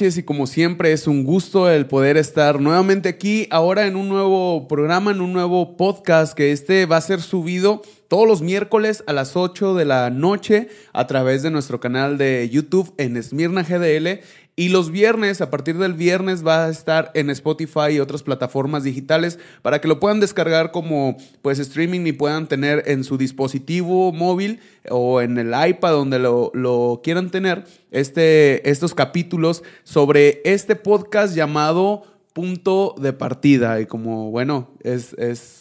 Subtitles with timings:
[0.00, 4.66] y como siempre es un gusto el poder estar nuevamente aquí ahora en un nuevo
[4.66, 9.12] programa, en un nuevo podcast que este va a ser subido todos los miércoles a
[9.12, 14.24] las 8 de la noche a través de nuestro canal de YouTube en Smirna GDL
[14.56, 18.82] y los viernes, a partir del viernes, va a estar en Spotify y otras plataformas
[18.82, 24.12] digitales para que lo puedan descargar como pues streaming y puedan tener en su dispositivo
[24.12, 24.58] móvil
[24.90, 32.02] o en el iPad donde lo, quieran tener este, estos capítulos sobre este podcast llamado
[32.32, 33.80] Punto de Partida.
[33.80, 35.59] Y como bueno, es, es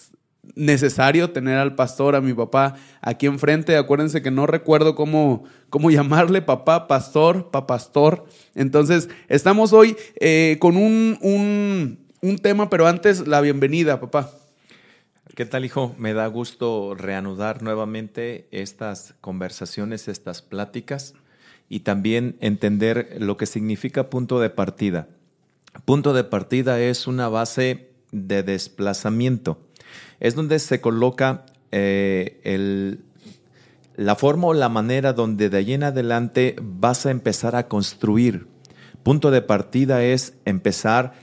[0.56, 3.78] necesario tener al pastor, a mi papá, aquí enfrente.
[3.78, 8.26] Acuérdense que no recuerdo cómo, cómo llamarle, papá, pastor, papastor.
[8.56, 14.32] Entonces, estamos hoy eh, con un, un, un tema, pero antes la bienvenida, papá.
[15.36, 15.96] ¿Qué tal, hijo?
[15.98, 21.14] Me da gusto reanudar nuevamente estas conversaciones, estas pláticas
[21.70, 25.08] y también entender lo que significa punto de partida.
[25.86, 29.69] Punto de partida es una base de desplazamiento
[30.20, 32.98] es donde se coloca eh,
[33.96, 38.48] la forma o la manera donde de ahí en adelante vas a empezar a construir.
[39.04, 41.14] Punto de partida es empezar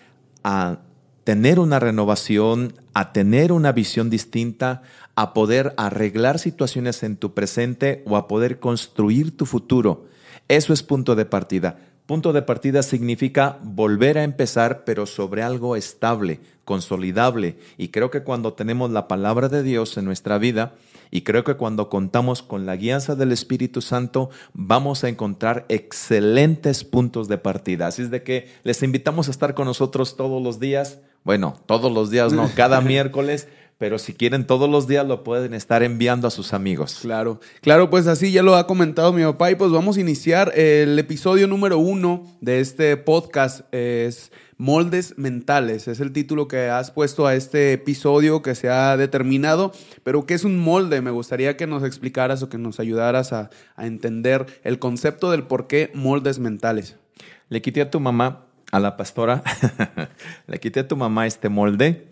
[0.45, 0.81] a
[1.25, 4.83] tener una renovación, a tener una visión distinta,
[5.15, 10.07] a poder arreglar situaciones en tu presente o a poder construir tu futuro.
[10.49, 11.79] Eso es punto de partida.
[12.07, 17.57] Punto de partida significa volver a empezar, pero sobre algo estable, consolidable.
[17.79, 20.75] Y creo que cuando tenemos la palabra de Dios en nuestra vida,
[21.11, 26.85] y creo que cuando contamos con la guianza del Espíritu Santo, vamos a encontrar excelentes
[26.85, 27.89] puntos de partida.
[27.89, 31.01] Así es de que les invitamos a estar con nosotros todos los días.
[31.25, 35.53] Bueno, todos los días no, cada miércoles pero si quieren todos los días lo pueden
[35.55, 36.99] estar enviando a sus amigos.
[37.03, 40.53] Claro, claro, pues así ya lo ha comentado mi papá y pues vamos a iniciar
[40.59, 43.63] el episodio número uno de este podcast.
[43.73, 48.97] Es Moldes Mentales, es el título que has puesto a este episodio que se ha
[48.97, 49.73] determinado,
[50.03, 51.03] pero ¿qué es un molde?
[51.03, 55.43] Me gustaría que nos explicaras o que nos ayudaras a, a entender el concepto del
[55.43, 56.97] por qué moldes mentales.
[57.51, 59.43] Le quité a tu mamá, a la pastora,
[60.47, 62.09] le quité a tu mamá este molde.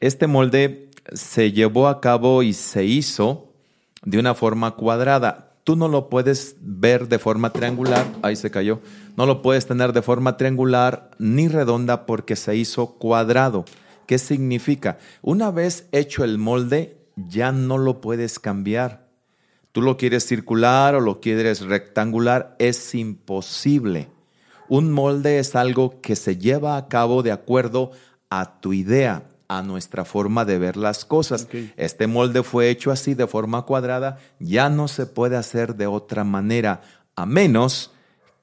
[0.00, 3.52] Este molde se llevó a cabo y se hizo
[4.02, 5.56] de una forma cuadrada.
[5.64, 8.80] Tú no lo puedes ver de forma triangular, ahí se cayó,
[9.16, 13.64] no lo puedes tener de forma triangular ni redonda porque se hizo cuadrado.
[14.06, 14.98] ¿Qué significa?
[15.20, 19.08] Una vez hecho el molde, ya no lo puedes cambiar.
[19.72, 24.08] Tú lo quieres circular o lo quieres rectangular, es imposible.
[24.68, 27.90] Un molde es algo que se lleva a cabo de acuerdo
[28.30, 31.48] a tu idea, a nuestra forma de ver las cosas.
[31.76, 36.22] Este molde fue hecho así de forma cuadrada, ya no se puede hacer de otra
[36.22, 36.82] manera,
[37.16, 37.92] a menos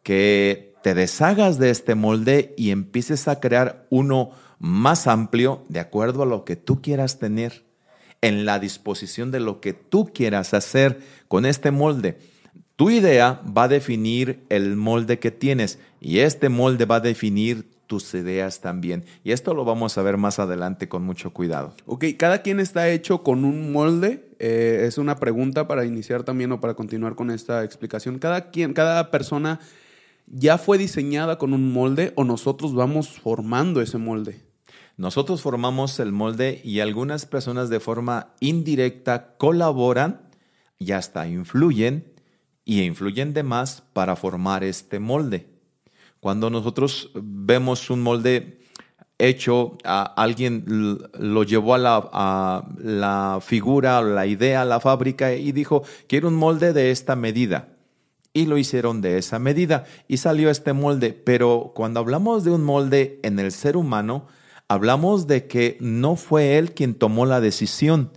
[0.04, 6.24] que te deshagas de este molde y empieces a crear uno más amplio de acuerdo
[6.24, 7.66] a lo que tú quieras tener,
[8.22, 12.18] en la disposición de lo que tú quieras hacer con este molde.
[12.76, 17.75] Tu idea va a definir el molde que tienes y este molde va a definir
[17.88, 19.06] tus ideas también.
[19.24, 21.74] Y esto lo vamos a ver más adelante con mucho cuidado.
[21.86, 24.30] Ok, cada quien está hecho con un molde.
[24.40, 28.20] Eh, es una pregunta para iniciar también o para continuar con esta explicación.
[28.20, 29.60] Cada quien, cada persona
[30.28, 34.42] ya fue diseñada con un molde o nosotros vamos formando ese molde.
[34.98, 40.30] Nosotros formamos el molde y algunas personas de forma indirecta colaboran
[40.80, 42.14] y hasta influyen
[42.64, 45.55] y influyen de más para formar este molde.
[46.26, 48.58] Cuando nosotros vemos un molde
[49.20, 50.66] hecho, alguien
[51.20, 56.30] lo llevó a la, a la figura, la idea, a la fábrica y dijo, quiero
[56.30, 57.68] un molde de esta medida.
[58.34, 61.14] Y lo hicieron de esa medida y salió este molde.
[61.14, 64.26] Pero cuando hablamos de un molde en el ser humano,
[64.68, 68.10] hablamos de que no fue él quien tomó la decisión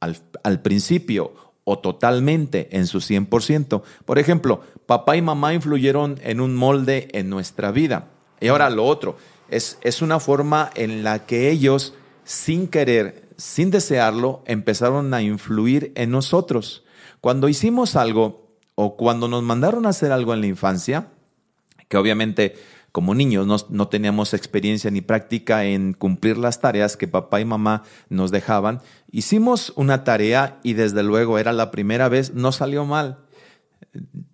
[0.00, 1.32] al, al principio
[1.64, 3.82] o totalmente en su 100%.
[4.04, 8.08] Por ejemplo, papá y mamá influyeron en un molde en nuestra vida.
[8.40, 9.16] Y ahora lo otro,
[9.48, 11.94] es, es una forma en la que ellos,
[12.24, 16.84] sin querer, sin desearlo, empezaron a influir en nosotros.
[17.20, 21.08] Cuando hicimos algo o cuando nos mandaron a hacer algo en la infancia,
[21.88, 22.54] que obviamente
[22.92, 27.44] como niños no, no, teníamos experiencia ni práctica en cumplir las tareas que papá y
[27.44, 28.80] mamá nos dejaban,
[29.10, 33.18] hicimos una tarea y desde luego era la primera vez, no salió mal.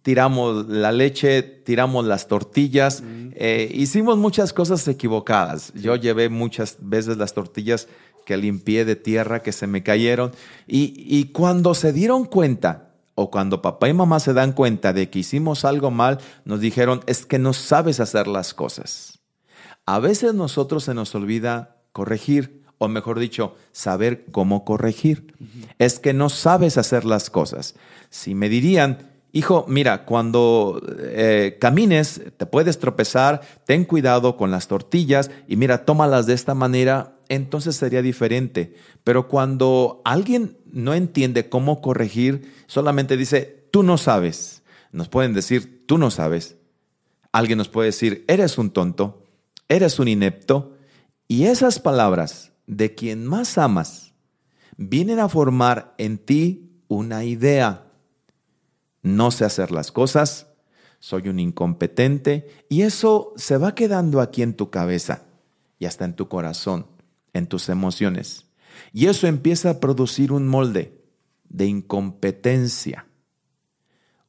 [0.02, 3.02] Tiramos la leche, tiramos las tortillas,
[3.34, 5.72] eh, hicimos muchas cosas equivocadas.
[5.74, 7.88] Yo llevé muchas veces las tortillas
[8.24, 10.32] que limpié de tierra, que se me cayeron.
[10.66, 15.10] Y, y cuando se dieron cuenta, o cuando papá y mamá se dan cuenta de
[15.10, 19.20] que hicimos algo mal, nos dijeron, es que no sabes hacer las cosas.
[19.84, 25.34] A veces nosotros se nos olvida corregir, o mejor dicho, saber cómo corregir.
[25.78, 27.74] Es que no sabes hacer las cosas.
[28.10, 34.68] Si me dirían, hijo, mira, cuando eh, camines te puedes tropezar, ten cuidado con las
[34.68, 38.74] tortillas y mira, tómalas de esta manera, entonces sería diferente.
[39.04, 44.62] Pero cuando alguien no entiende cómo corregir, solamente dice, tú no sabes.
[44.92, 46.56] Nos pueden decir, tú no sabes.
[47.32, 49.24] Alguien nos puede decir, eres un tonto,
[49.68, 50.76] eres un inepto.
[51.26, 54.12] Y esas palabras de quien más amas
[54.76, 57.86] vienen a formar en ti una idea.
[59.02, 60.46] No sé hacer las cosas,
[61.00, 65.24] soy un incompetente y eso se va quedando aquí en tu cabeza
[65.78, 66.86] y hasta en tu corazón,
[67.32, 68.46] en tus emociones.
[68.92, 71.02] Y eso empieza a producir un molde
[71.48, 73.06] de incompetencia.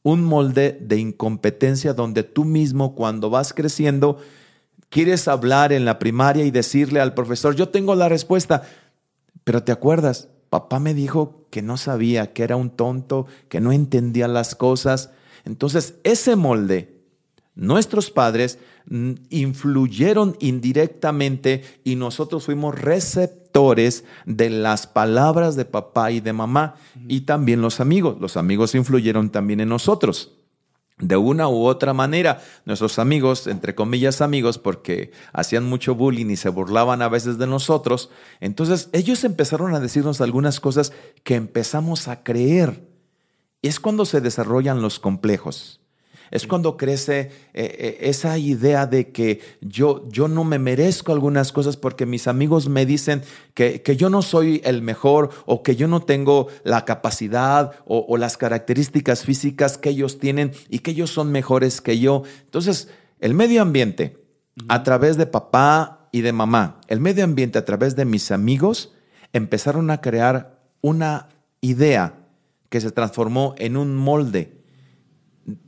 [0.01, 4.17] Un molde de incompetencia donde tú mismo cuando vas creciendo
[4.89, 8.63] quieres hablar en la primaria y decirle al profesor, yo tengo la respuesta,
[9.43, 13.71] pero te acuerdas, papá me dijo que no sabía, que era un tonto, que no
[13.71, 15.11] entendía las cosas.
[15.45, 17.03] Entonces, ese molde,
[17.53, 18.57] nuestros padres
[18.87, 23.43] mm, influyeron indirectamente y nosotros fuimos receptivos
[24.25, 26.75] de las palabras de papá y de mamá
[27.07, 28.17] y también los amigos.
[28.19, 30.31] Los amigos influyeron también en nosotros.
[30.99, 36.35] De una u otra manera, nuestros amigos, entre comillas amigos, porque hacían mucho bullying y
[36.35, 38.09] se burlaban a veces de nosotros,
[38.39, 40.93] entonces ellos empezaron a decirnos algunas cosas
[41.23, 42.87] que empezamos a creer.
[43.61, 45.82] Es cuando se desarrollan los complejos.
[46.33, 51.51] Es cuando crece eh, eh, esa idea de que yo, yo no me merezco algunas
[51.51, 53.21] cosas porque mis amigos me dicen
[53.53, 58.17] que, yo no soy el mejor o que yo no tengo la capacidad o, o
[58.17, 62.23] las características físicas que ellos tienen y que ellos son mejores que yo.
[62.45, 62.89] Entonces,
[63.19, 64.17] el medio ambiente,
[64.69, 68.91] a través de papá y de mamá, el medio ambiente a través de mis amigos,
[69.33, 71.29] empezaron a crear una
[71.61, 72.15] idea
[72.69, 74.62] que se transformó en un molde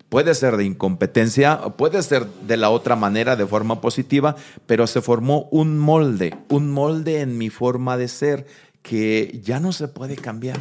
[0.10, 4.36] Puede ser de incompetencia, puede ser de la otra manera, de forma positiva,
[4.68, 8.46] pero se formó un molde, un molde en mi forma de ser
[8.82, 10.60] que ya no se puede cambiar.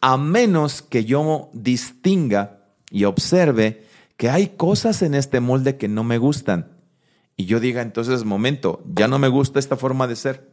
[0.00, 3.84] A menos que yo distinga y observe
[4.16, 6.78] que hay cosas en este molde que no me gustan.
[7.36, 10.52] Y yo diga entonces, momento, ya no me gusta esta forma de ser.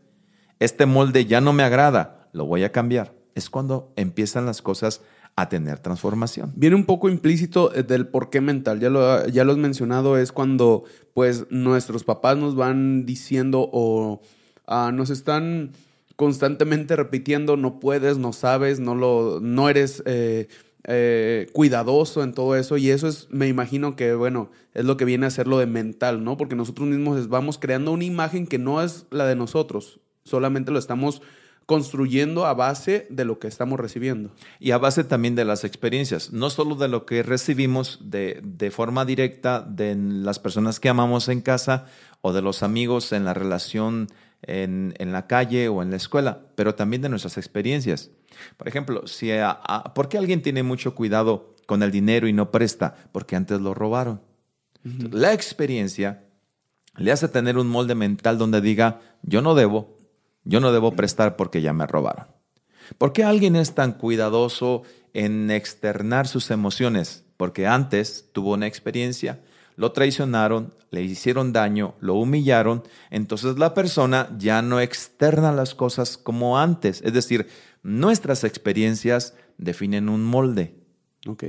[0.59, 3.13] Este molde ya no me agrada, lo voy a cambiar.
[3.35, 5.01] Es cuando empiezan las cosas
[5.41, 6.51] a tener transformación.
[6.55, 10.31] Viene un poco implícito eh, del porqué mental, ya lo, ya lo has mencionado, es
[10.31, 14.21] cuando pues nuestros papás nos van diciendo o
[14.67, 15.71] ah, nos están
[16.15, 20.49] constantemente repitiendo, no puedes, no sabes, no, lo, no eres eh,
[20.83, 25.05] eh, cuidadoso en todo eso y eso es, me imagino que, bueno, es lo que
[25.05, 26.35] viene a ser lo de mental, ¿no?
[26.35, 30.79] Porque nosotros mismos vamos creando una imagen que no es la de nosotros, solamente lo
[30.79, 31.21] estamos
[31.69, 34.31] construyendo a base de lo que estamos recibiendo.
[34.59, 38.71] Y a base también de las experiencias, no solo de lo que recibimos de, de,
[38.71, 41.85] forma directa de las personas que amamos en casa
[42.21, 44.07] o de los amigos en la relación
[44.41, 48.09] en, en la calle o en la escuela, pero también de nuestras experiencias.
[48.57, 49.29] Por ejemplo, si
[49.93, 52.95] ¿por qué alguien tiene mucho cuidado con el dinero y no presta?
[53.11, 54.23] Porque antes lo robaron.
[54.83, 56.23] La experiencia
[56.97, 59.98] le hace tener un molde mental donde diga, yo no debo,
[60.43, 62.27] yo no debo prestar porque ya me robaron.
[62.97, 67.23] ¿Por qué alguien es tan cuidadoso en externar sus emociones?
[67.37, 69.41] Porque antes tuvo una experiencia,
[69.75, 76.17] lo traicionaron, le hicieron daño, lo humillaron, entonces la persona ya no externa las cosas
[76.17, 77.01] como antes.
[77.03, 77.47] Es decir,
[77.83, 80.75] nuestras experiencias definen un molde.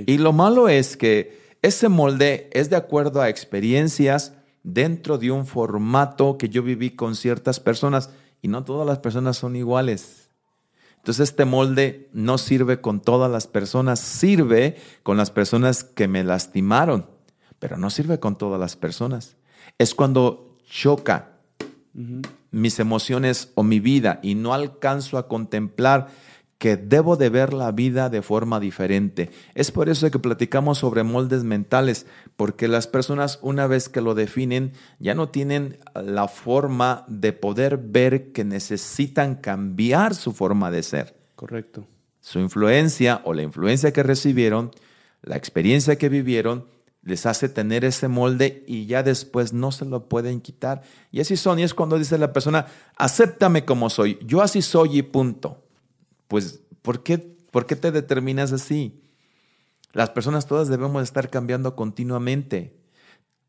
[0.06, 5.46] Y lo malo es que ese molde es de acuerdo a experiencias dentro de un
[5.46, 8.10] formato que yo viví con ciertas personas
[8.42, 10.30] y no todas las personas son iguales.
[10.96, 16.24] Entonces este molde no sirve con todas las personas, sirve con las personas que me
[16.24, 17.06] lastimaron,
[17.58, 19.36] pero no sirve con todas las personas.
[19.78, 21.38] Es cuando choca
[22.50, 26.08] mis emociones o mi vida y no alcanzo a contemplar
[26.60, 29.30] que debo de ver la vida de forma diferente.
[29.54, 32.04] Es por eso que platicamos sobre moldes mentales,
[32.36, 37.78] porque las personas una vez que lo definen ya no tienen la forma de poder
[37.78, 41.16] ver que necesitan cambiar su forma de ser.
[41.34, 41.86] Correcto.
[42.20, 44.70] Su influencia o la influencia que recibieron,
[45.22, 46.66] la experiencia que vivieron,
[47.02, 50.82] les hace tener ese molde y ya después no se lo pueden quitar.
[51.10, 52.66] Y así son, y es cuando dice la persona,
[52.98, 55.59] acéptame como soy, yo así soy y punto
[56.30, 59.02] pues, ¿por qué, ¿por qué te determinas así?
[59.92, 62.79] Las personas todas debemos estar cambiando continuamente.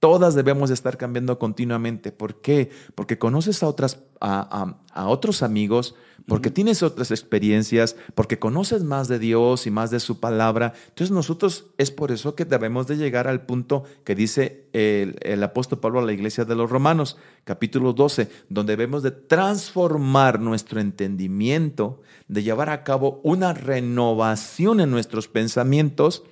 [0.01, 2.11] Todas debemos estar cambiando continuamente.
[2.11, 2.71] ¿Por qué?
[2.95, 5.93] Porque conoces a, otras, a, otros amigos,
[6.27, 10.73] porque tienes otras experiencias, porque conoces más de Dios y más de su palabra.
[10.87, 15.43] Entonces nosotros es por eso que debemos de llegar al punto que dice el, el
[15.43, 20.81] apóstol Pablo a la iglesia de los Romanos, capítulo 12, donde debemos de transformar nuestro
[20.81, 26.23] entendimiento, de llevar a cabo una renovación en nuestros pensamientos.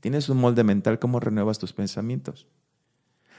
[0.00, 2.46] Tienes un molde mental, ¿cómo renuevas tus pensamientos?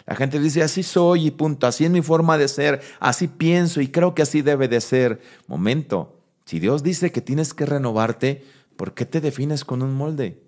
[0.09, 3.79] La gente dice, así soy y punto, así es mi forma de ser, así pienso
[3.79, 5.21] y creo que así debe de ser.
[5.45, 8.43] Momento, si Dios dice que tienes que renovarte,
[8.75, 10.41] ¿por qué te defines con un molde?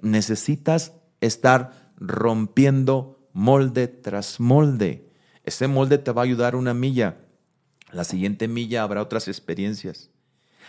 [0.00, 5.12] Necesitas estar rompiendo molde tras molde.
[5.44, 7.18] Ese molde te va a ayudar una milla.
[7.92, 10.08] La siguiente milla habrá otras experiencias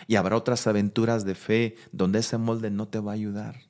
[0.06, 3.60] y habrá otras aventuras de fe donde ese molde no te va a ayudar.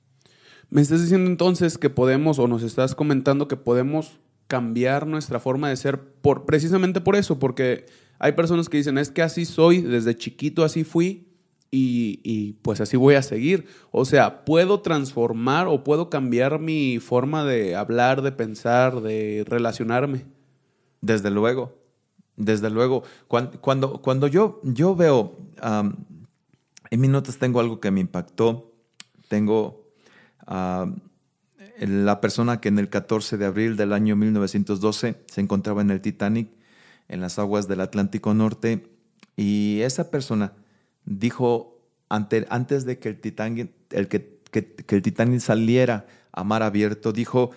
[0.70, 4.18] Me estás diciendo entonces que podemos, o nos estás comentando que podemos
[4.50, 7.86] cambiar nuestra forma de ser por, precisamente por eso, porque
[8.18, 11.28] hay personas que dicen, es que así soy, desde chiquito así fui
[11.70, 13.66] y, pues así voy a seguir.
[13.92, 20.26] O sea, puedo transformar o puedo cambiar mi forma de hablar, de pensar, de relacionarme.
[21.00, 21.78] Desde luego,
[22.36, 23.04] desde luego.
[23.28, 25.38] Cuando, cuando, yo, yo veo,
[26.90, 28.72] en mis notas tengo algo que me impactó,
[29.28, 29.86] tengo
[31.80, 36.00] la persona que en el 14 de abril del año 1912 se encontraba en el
[36.00, 36.50] Titanic,
[37.08, 38.86] en las aguas del Atlántico Norte,
[39.36, 40.52] y esa persona
[41.04, 47.52] dijo antes de que el Titanic, el que, el Titanic saliera a mar abierto, dijo,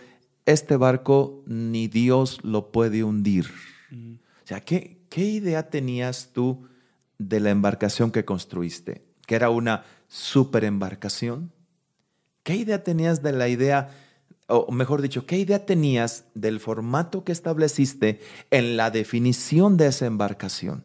[0.46, 3.50] este barco ni Dios lo puede hundir.
[3.90, 4.14] Mm.
[4.14, 6.68] O sea, ¿qué, ¿qué idea tenías tú
[7.18, 9.04] de la embarcación que construiste?
[9.26, 11.52] ¿Que era una super embarcación?
[12.44, 13.90] ¿Qué idea tenías de la idea
[14.48, 18.20] o mejor dicho, ¿qué idea tenías del formato que estableciste
[18.52, 20.84] en la definición de esa embarcación?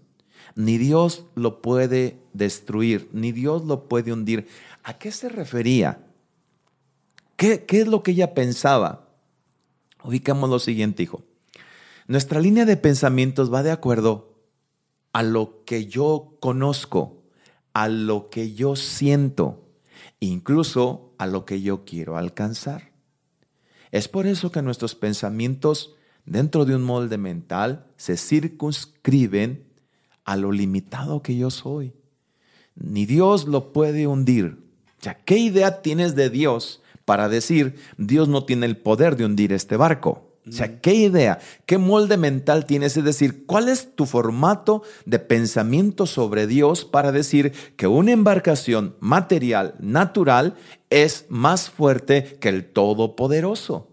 [0.54, 4.48] Ni Dios lo puede destruir, ni Dios lo puede hundir.
[4.82, 6.06] ¿A qué se refería?
[7.36, 9.08] ¿Qué, qué es lo que ella pensaba?
[10.02, 11.22] Ubicamos lo siguiente, hijo.
[12.06, 14.40] Nuestra línea de pensamientos va de acuerdo
[15.12, 17.22] a lo que yo conozco,
[17.74, 19.68] a lo que yo siento,
[20.20, 22.92] incluso a lo que yo quiero alcanzar.
[23.90, 29.64] Es por eso que nuestros pensamientos dentro de un molde mental se circunscriben
[30.24, 31.94] a lo limitado que yo soy.
[32.74, 34.58] Ni Dios lo puede hundir.
[35.00, 39.52] Ya, ¿qué idea tienes de Dios para decir Dios no tiene el poder de hundir
[39.52, 40.27] este barco?
[40.48, 42.96] O sea, ¿qué idea, qué molde mental tienes?
[42.96, 48.96] Es decir, ¿cuál es tu formato de pensamiento sobre Dios para decir que una embarcación
[49.00, 50.54] material, natural,
[50.90, 53.88] es más fuerte que el Todopoderoso?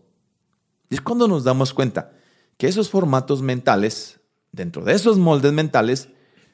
[0.89, 2.13] Y es cuando nos damos cuenta
[2.57, 4.19] que esos formatos mentales,
[4.51, 6.09] dentro de esos moldes mentales,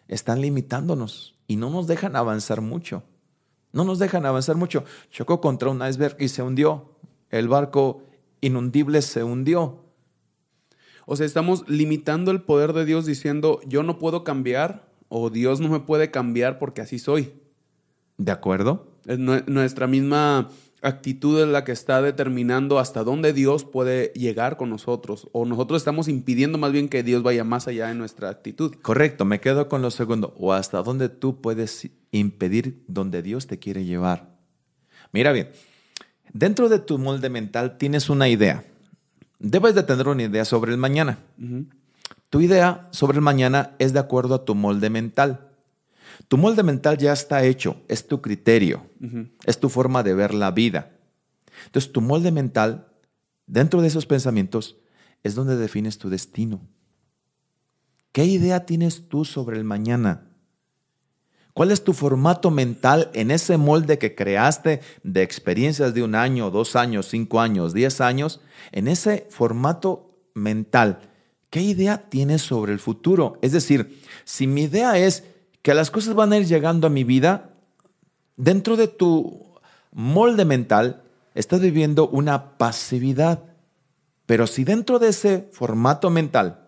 [0.08, 3.04] están limitándonos y no nos dejan avanzar mucho.
[3.74, 4.84] No nos dejan avanzar mucho.
[5.10, 6.98] Chocó contra un iceberg y se hundió.
[7.30, 8.04] El barco
[8.42, 9.81] inundible se hundió.
[11.12, 15.60] O sea, estamos limitando el poder de Dios diciendo, yo no puedo cambiar o Dios
[15.60, 17.34] no me puede cambiar porque así soy.
[18.18, 18.96] ¿De acuerdo?
[19.06, 20.48] Es nuestra misma
[20.82, 25.28] actitud es la que está determinando hasta dónde Dios puede llegar con nosotros.
[25.34, 28.74] O nosotros estamos impidiendo más bien que Dios vaya más allá en nuestra actitud.
[28.82, 30.34] Correcto, me quedo con lo segundo.
[30.38, 34.38] O hasta dónde tú puedes impedir donde Dios te quiere llevar.
[35.12, 35.50] Mira bien,
[36.32, 38.64] dentro de tu molde mental tienes una idea.
[39.44, 41.18] Debes de tener una idea sobre el mañana.
[42.30, 45.50] Tu idea sobre el mañana es de acuerdo a tu molde mental.
[46.28, 48.86] Tu molde mental ya está hecho, es tu criterio,
[49.46, 50.92] es tu forma de ver la vida.
[51.66, 52.88] Entonces, tu molde mental,
[53.48, 54.78] dentro de esos pensamientos,
[55.24, 56.62] es donde defines tu destino.
[58.12, 60.31] ¿Qué idea tienes tú sobre el mañana?
[61.54, 66.50] ¿Cuál es tu formato mental en ese molde que creaste de experiencias de un año,
[66.50, 68.40] dos años, cinco años, diez años?
[68.72, 71.00] En ese formato mental,
[71.50, 73.38] ¿qué idea tienes sobre el futuro?
[73.42, 75.26] Es decir, si mi idea es
[75.62, 77.50] que las cosas van a ir llegando a mi vida,
[78.38, 79.52] dentro de tu
[79.92, 81.04] molde mental
[81.36, 83.44] estás viviendo una pasividad.
[84.26, 86.68] Pero si dentro de ese formato mental,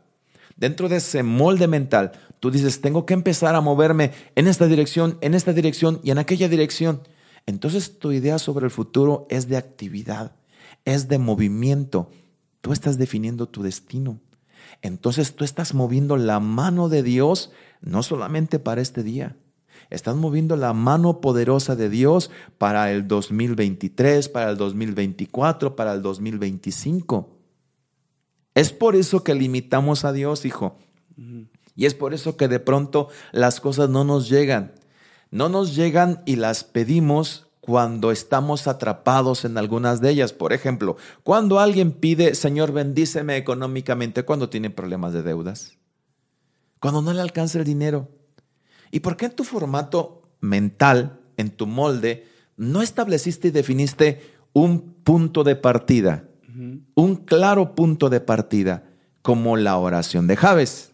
[0.58, 2.12] dentro de ese molde mental,
[2.44, 6.18] Tú dices, tengo que empezar a moverme en esta dirección, en esta dirección y en
[6.18, 7.08] aquella dirección.
[7.46, 10.36] Entonces tu idea sobre el futuro es de actividad,
[10.84, 12.12] es de movimiento.
[12.60, 14.20] Tú estás definiendo tu destino.
[14.82, 19.38] Entonces tú estás moviendo la mano de Dios no solamente para este día,
[19.90, 26.02] Estás moviendo la mano poderosa de Dios para el 2023, para el 2024, para el
[26.02, 27.38] 2025.
[28.54, 30.78] Es por eso que limitamos a Dios, hijo.
[31.76, 34.74] Y es por eso que de pronto las cosas no nos llegan.
[35.32, 40.34] No nos llegan y las pedimos cuando estamos atrapados en algunas de ellas.
[40.34, 45.78] Por ejemplo, cuando alguien pide, Señor, bendíceme económicamente, cuando tiene problemas de deudas,
[46.80, 48.10] cuando no le alcanza el dinero.
[48.92, 52.28] ¿Y por qué en tu formato mental, en tu molde,
[52.58, 56.26] no estableciste y definiste un punto de partida,
[56.96, 58.84] un claro punto de partida,
[59.22, 60.93] como la oración de Javes?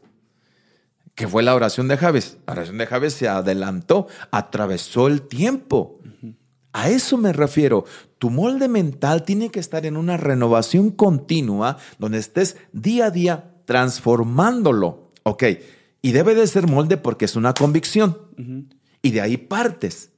[1.19, 2.37] Que fue la oración de Javes.
[2.47, 5.99] La oración de Javes se adelantó, atravesó el tiempo.
[6.71, 7.83] A eso me refiero.
[8.19, 13.51] Tu molde mental tiene que estar en una renovación continua donde estés día a día
[13.65, 15.11] transformándolo.
[15.23, 15.43] Ok,
[16.01, 18.17] y debe de ser molde porque es una convicción.
[19.01, 20.11] Y de ahí partes.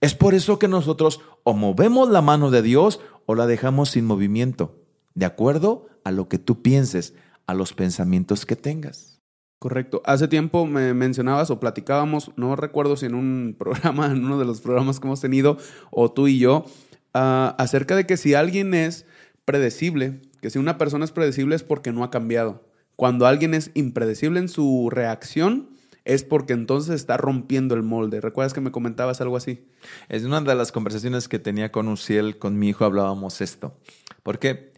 [0.00, 4.06] Es por eso que nosotros o movemos la mano de Dios o la dejamos sin
[4.06, 4.82] movimiento,
[5.14, 7.14] de acuerdo a lo que tú pienses,
[7.46, 9.15] a los pensamientos que tengas.
[9.58, 10.02] Correcto.
[10.04, 14.44] Hace tiempo me mencionabas o platicábamos, no recuerdo si en un programa, en uno de
[14.44, 15.56] los programas que hemos tenido,
[15.90, 16.66] o tú y yo,
[17.14, 19.06] ah, acerca de que si alguien es
[19.44, 22.64] predecible, que si una persona es predecible es porque no ha cambiado.
[22.96, 25.70] Cuando alguien es impredecible en su reacción,
[26.04, 28.20] es porque entonces está rompiendo el molde.
[28.20, 29.66] ¿Recuerdas que me comentabas algo así?
[30.08, 33.76] Es una de las conversaciones que tenía con Uciel, con mi hijo, hablábamos esto.
[34.22, 34.72] ¿Por qué?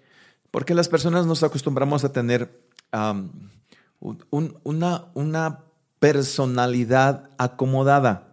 [0.51, 2.51] Porque las personas nos acostumbramos a tener
[4.01, 5.65] una, una,
[5.99, 8.33] personalidad acomodada.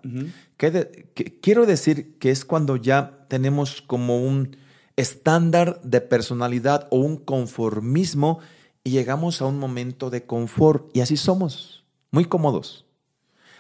[1.42, 4.58] quiero decir que es cuando ya tenemos como un
[4.96, 8.40] estándar de personalidad o un conformismo
[8.84, 12.86] y llegamos a un momento de confort y así somos, muy cómodos.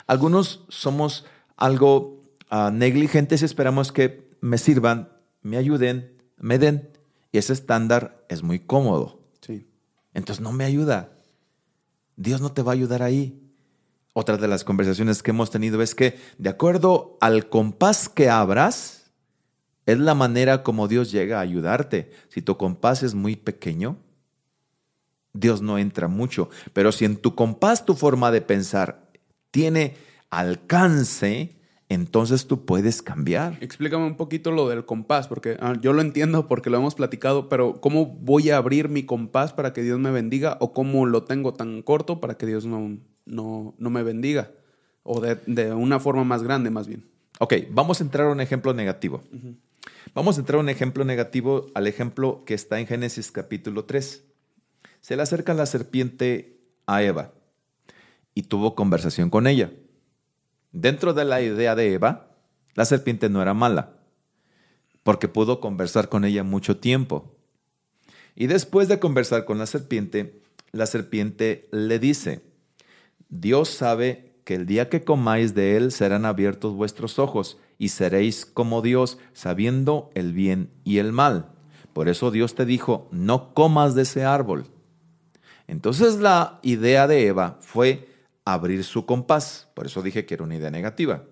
[0.07, 1.25] Algunos somos
[1.57, 5.09] algo ah, negligentes y esperamos que me sirvan,
[5.41, 6.89] me ayuden, me den
[7.31, 9.19] y ese estándar es muy cómodo.
[9.41, 9.67] Sí.
[10.13, 11.14] Entonces no me ayuda.
[12.17, 13.41] Dios no te va a ayudar ahí.
[14.13, 19.12] Otra de las conversaciones que hemos tenido es que de acuerdo al compás que abras,
[19.86, 22.12] es la manera como Dios llega a ayudarte.
[22.30, 23.97] Si tu compás es muy pequeño,
[25.34, 26.49] Dios no entra mucho.
[26.73, 29.10] Pero si en tu compás tu forma de pensar
[29.51, 29.95] tiene
[30.30, 31.56] alcance,
[31.88, 33.58] entonces tú puedes cambiar.
[33.62, 37.48] Explícame un poquito lo del compás, porque ah, yo lo entiendo porque lo hemos platicado,
[37.48, 40.58] pero ¿cómo voy a abrir mi compás para que Dios me bendiga?
[40.60, 44.52] ¿O cómo lo tengo tan corto para que Dios no, no, me bendiga?
[45.04, 47.06] O de, una forma más grande, más bien.
[47.39, 49.21] Ok, vamos a entrar a un ejemplo negativo.
[50.15, 54.24] Vamos a entrar a un ejemplo negativo al ejemplo que está en Génesis capítulo 3.
[55.02, 57.34] Se le acerca la serpiente a Eva
[58.34, 59.71] y tuvo conversación con ella.
[60.75, 62.27] Dentro de la idea de Eva,
[62.73, 63.93] la serpiente no era mala,
[65.03, 67.38] porque pudo conversar con ella mucho tiempo.
[68.35, 70.41] Y después de conversar con la serpiente,
[70.73, 72.41] la serpiente le dice,
[73.29, 78.45] Dios sabe que el día que comáis de él serán abiertos vuestros ojos y seréis
[78.45, 81.53] como Dios, sabiendo el bien y el mal.
[81.93, 84.65] Por eso Dios te dijo, no comas de ese árbol.
[85.67, 88.14] Entonces la idea de Eva fue
[88.45, 89.67] abrir su compás.
[89.73, 91.23] Por eso dije que era una idea negativa.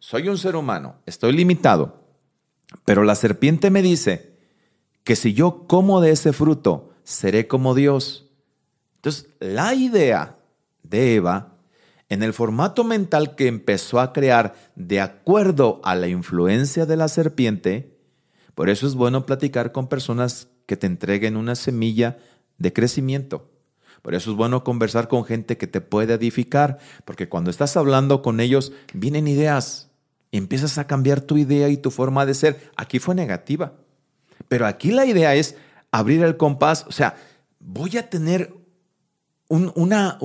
[0.00, 2.04] Soy un ser humano, estoy limitado,
[2.84, 4.36] pero la serpiente me dice
[5.04, 8.30] que si yo como de ese fruto, seré como Dios.
[8.96, 10.36] Entonces, la idea
[10.82, 11.56] de Eva,
[12.08, 17.08] en el formato mental que empezó a crear de acuerdo a la influencia de la
[17.08, 17.96] serpiente,
[18.54, 22.18] por eso es bueno platicar con personas que te entreguen una semilla
[22.58, 23.48] de crecimiento.
[24.02, 28.22] Por eso es bueno conversar con gente que te puede edificar, porque cuando estás hablando
[28.22, 29.90] con ellos vienen ideas
[30.30, 32.70] y empiezas a cambiar tu idea y tu forma de ser.
[32.76, 33.74] Aquí fue negativa,
[34.48, 35.56] pero aquí la idea es
[35.90, 37.16] abrir el compás, o sea,
[37.58, 38.54] voy a tener
[39.48, 40.18] una,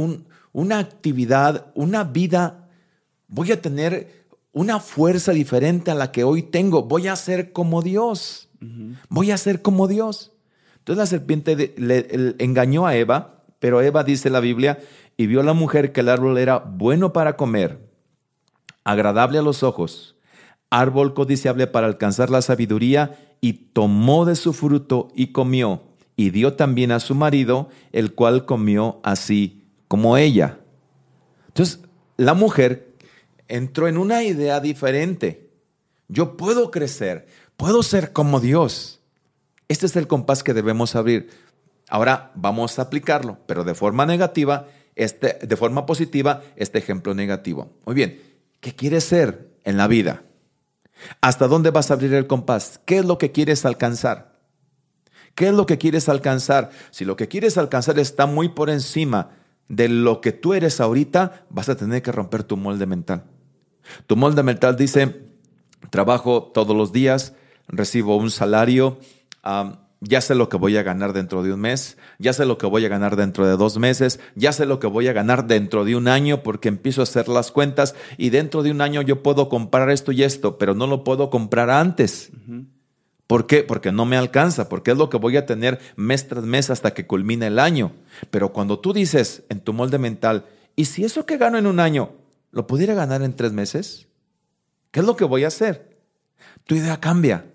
[0.53, 2.69] una actividad, una vida,
[3.27, 7.81] voy a tener una fuerza diferente a la que hoy tengo, voy a ser como
[7.81, 8.47] Dios,
[9.09, 10.31] voy a ser como Dios.
[10.77, 13.34] Entonces la serpiente le engañó a Eva
[13.65, 14.77] pero Eva dice la Biblia,
[15.17, 17.79] y vio la mujer que el árbol era bueno para comer,
[18.83, 20.17] agradable a los ojos,
[20.69, 25.81] árbol codiciable para alcanzar la sabiduría, y tomó de su fruto y comió,
[26.15, 30.59] y dio también a su marido, el cual comió así como ella.
[31.47, 31.79] Entonces,
[32.17, 32.93] la mujer
[33.47, 35.49] entró en una idea diferente.
[36.07, 37.25] Yo puedo crecer,
[37.57, 39.01] puedo ser como Dios.
[39.67, 41.31] Este es el compás que debemos abrir.
[41.95, 47.71] Ahora vamos a aplicarlo, pero de forma negativa, este, de forma positiva, este ejemplo negativo.
[47.85, 48.19] Muy bien,
[48.65, 50.23] ¿Qué quieres ser en la vida?
[51.21, 52.81] ¿Hasta dónde vas a abrir el compás?
[52.83, 54.39] ¿Qué es lo que quieres alcanzar?
[55.35, 56.71] ¿Qué es lo que quieres alcanzar?
[56.89, 59.29] Si lo que quieres alcanzar está muy por encima
[59.67, 63.25] de lo que tú eres ahorita, vas a tener que romper tu molde mental.
[64.07, 65.27] Tu molde mental dice,
[65.91, 67.33] trabajo todos los días,
[67.67, 68.97] recibo un salario,
[70.01, 72.65] ya sé lo que voy a ganar dentro de un mes, ya sé lo que
[72.65, 75.85] voy a ganar dentro de dos meses, ya sé lo que voy a ganar dentro
[75.85, 79.23] de un año porque empiezo a hacer las cuentas y dentro de un año yo
[79.23, 82.31] puedo comprar esto y esto, pero no lo puedo comprar antes.
[83.27, 83.63] ¿Por qué?
[83.63, 86.93] Porque no me alcanza, porque es lo que voy a tener mes tras mes hasta
[86.93, 87.93] que culmine el año.
[88.29, 91.79] Pero cuando tú dices en tu molde mental, ¿y si eso que gano en un
[91.79, 92.11] año
[92.51, 94.07] lo pudiera ganar en tres meses?
[94.91, 95.89] ¿Qué es lo que voy a hacer?
[96.65, 97.45] Tu idea cambia.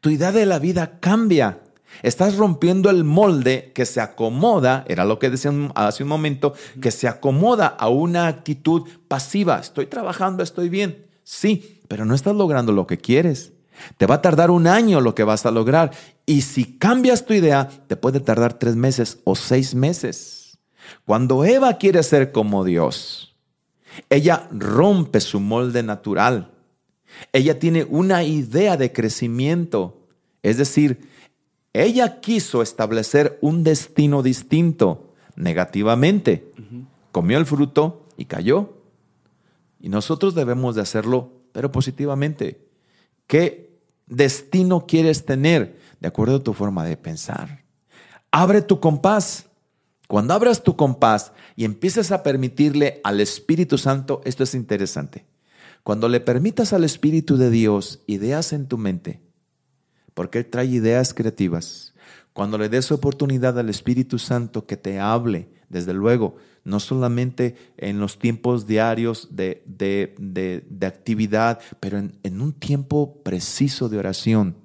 [0.00, 1.60] Tu idea de la vida cambia.
[2.02, 6.90] Estás rompiendo el molde que se acomoda, era lo que decía hace un momento, que
[6.90, 9.58] se acomoda a una actitud pasiva.
[9.58, 11.06] Estoy trabajando, estoy bien.
[11.24, 13.52] Sí, pero no estás logrando lo que quieres.
[13.96, 15.92] Te va a tardar un año lo que vas a lograr.
[16.26, 20.58] Y si cambias tu idea, te puede tardar tres meses o seis meses.
[21.04, 23.36] Cuando Eva quiere ser como Dios,
[24.10, 26.52] ella rompe su molde natural.
[27.32, 30.06] Ella tiene una idea de crecimiento.
[30.42, 31.08] Es decir,
[31.72, 36.52] ella quiso establecer un destino distinto negativamente.
[37.12, 38.82] Comió el fruto y cayó.
[39.80, 42.66] Y nosotros debemos de hacerlo, pero positivamente.
[43.26, 43.68] ¿Qué
[44.08, 47.64] destino quieres tener de acuerdo a tu forma de pensar.
[48.30, 49.46] Abre tu compás.
[50.06, 55.26] Cuando abras tu compás y empieces a permitirle al Espíritu Santo, esto es interesante.
[55.82, 59.20] Cuando le permitas al Espíritu de Dios ideas en tu mente,
[60.14, 61.94] porque Él trae ideas creativas,
[62.32, 67.98] cuando le des oportunidad al Espíritu Santo que te hable, desde luego, no solamente en
[67.98, 74.56] los tiempos diarios de, de, actividad, pero en, en un tiempo preciso de oración,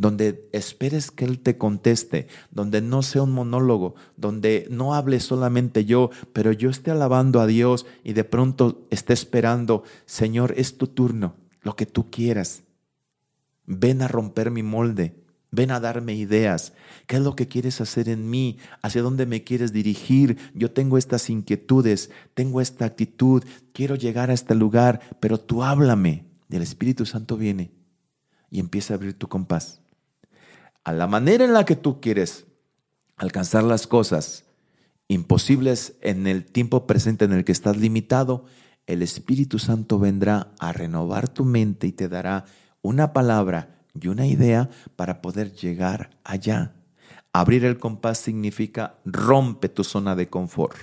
[0.00, 5.84] donde esperes que Él te conteste, donde no sea un monólogo, donde no hable solamente
[5.84, 10.86] yo, pero yo esté alabando a Dios y de pronto esté esperando, Señor, es tu
[10.86, 12.62] turno, lo que tú quieras.
[13.66, 15.20] Ven a romper mi molde,
[15.52, 16.74] Ven a darme ideas.
[17.08, 18.58] ¿Qué es lo que quieres hacer en mí?
[18.82, 20.38] ¿Hacia dónde me quieres dirigir?
[20.54, 26.24] Yo tengo estas inquietudes, tengo esta actitud, quiero llegar a este lugar, pero tú háblame.
[26.48, 27.72] Y el Espíritu Santo viene
[28.48, 29.79] y empieza a abrir tu compás.
[30.84, 32.46] A la manera en la que tú quieres
[33.16, 34.44] alcanzar las cosas
[35.08, 38.44] imposibles en el tiempo presente en el que estás limitado,
[38.86, 42.44] el Espíritu Santo vendrá a renovar tu mente y te dará
[42.82, 46.74] una palabra y una idea para poder llegar allá.
[47.32, 50.76] Abrir el compás significa rompe tu zona de confort.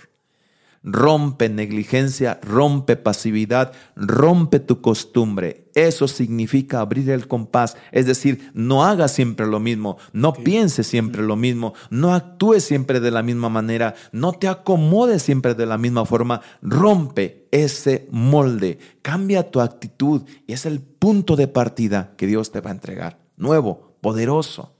[0.89, 5.65] Rompe negligencia, rompe pasividad, rompe tu costumbre.
[5.75, 7.75] Eso significa abrir el compás.
[7.91, 13.01] Es decir, no hagas siempre lo mismo, no pienses siempre lo mismo, no actúes siempre
[13.01, 16.39] de la misma manera, no te acomodes siempre de la misma forma.
[16.61, 22.61] Rompe ese molde, cambia tu actitud y es el punto de partida que Dios te
[22.61, 23.19] va a entregar.
[23.35, 24.76] Nuevo, poderoso.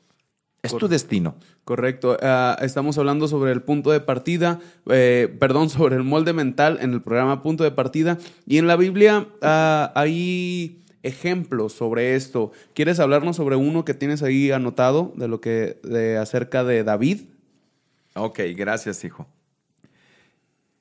[0.64, 1.36] Es tu destino.
[1.64, 2.18] Correcto.
[2.22, 6.94] Ah, estamos hablando sobre el punto de partida, eh, perdón, sobre el molde mental en
[6.94, 8.18] el programa Punto de Partida.
[8.46, 12.52] Y en la Biblia ah, hay ejemplos sobre esto.
[12.74, 17.22] ¿Quieres hablarnos sobre uno que tienes ahí anotado de lo que de acerca de David?
[18.16, 19.28] Ok, gracias, hijo.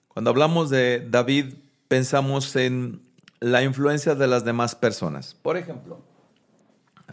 [0.08, 1.54] Cuando hablamos de David,
[1.88, 3.02] pensamos en
[3.40, 5.34] la influencia de las demás personas.
[5.42, 6.00] Por ejemplo,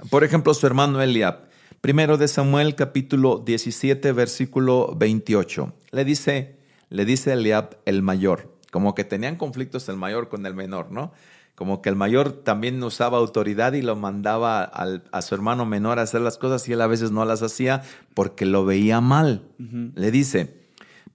[0.09, 1.52] por ejemplo, su hermano Eliab.
[1.83, 5.73] Primero de Samuel capítulo 17 versículo 28.
[5.91, 6.55] Le dice,
[6.87, 11.11] le dice Eliab el mayor, como que tenían conflictos el mayor con el menor, ¿no?
[11.55, 16.03] Como que el mayor también usaba autoridad y lo mandaba a su hermano menor a
[16.03, 17.81] hacer las cosas y él a veces no las hacía
[18.13, 19.41] porque lo veía mal.
[19.57, 20.55] Le dice,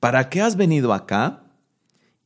[0.00, 1.44] ¿para qué has venido acá?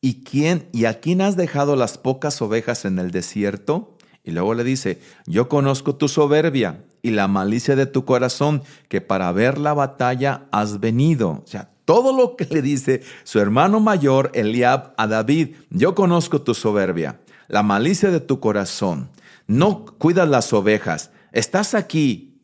[0.00, 3.96] ¿Y, quién, ¿Y a quién has dejado las pocas ovejas en el desierto?
[4.24, 9.00] Y luego le dice, yo conozco tu soberbia y la malicia de tu corazón, que
[9.00, 11.42] para ver la batalla has venido.
[11.44, 16.40] O sea, todo lo que le dice su hermano mayor, Eliab, a David, yo conozco
[16.40, 19.10] tu soberbia, la malicia de tu corazón,
[19.48, 22.38] no cuidas las ovejas, estás aquí,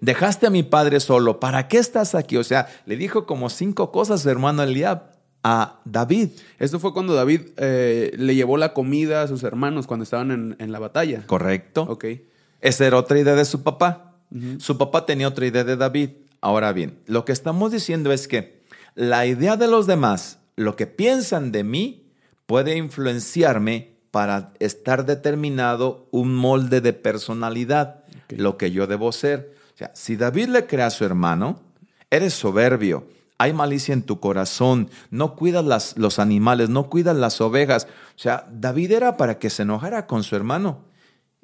[0.00, 2.36] dejaste a mi padre solo, ¿para qué estás aquí?
[2.36, 5.11] O sea, le dijo como cinco cosas su hermano Eliab
[5.42, 6.30] a David.
[6.58, 10.56] Esto fue cuando David eh, le llevó la comida a sus hermanos cuando estaban en,
[10.58, 11.26] en la batalla.
[11.26, 11.82] Correcto.
[11.88, 12.04] Ok.
[12.60, 14.16] Esa era otra idea de su papá.
[14.58, 16.10] Su papá tenía otra idea de David.
[16.40, 18.62] Ahora bien, lo que estamos diciendo es que
[18.94, 22.10] la idea de los demás, lo que piensan de mí,
[22.46, 29.54] puede influenciarme para estar determinado un molde de personalidad, lo que yo debo ser.
[29.74, 31.60] O sea, si David le crea a su hermano,
[32.10, 33.06] eres soberbio,
[33.38, 37.86] hay malicia en tu corazón, no cuidas las- los animales, no cuidas las ovejas.
[38.16, 40.84] O sea, David era para que se enojara con su hermano.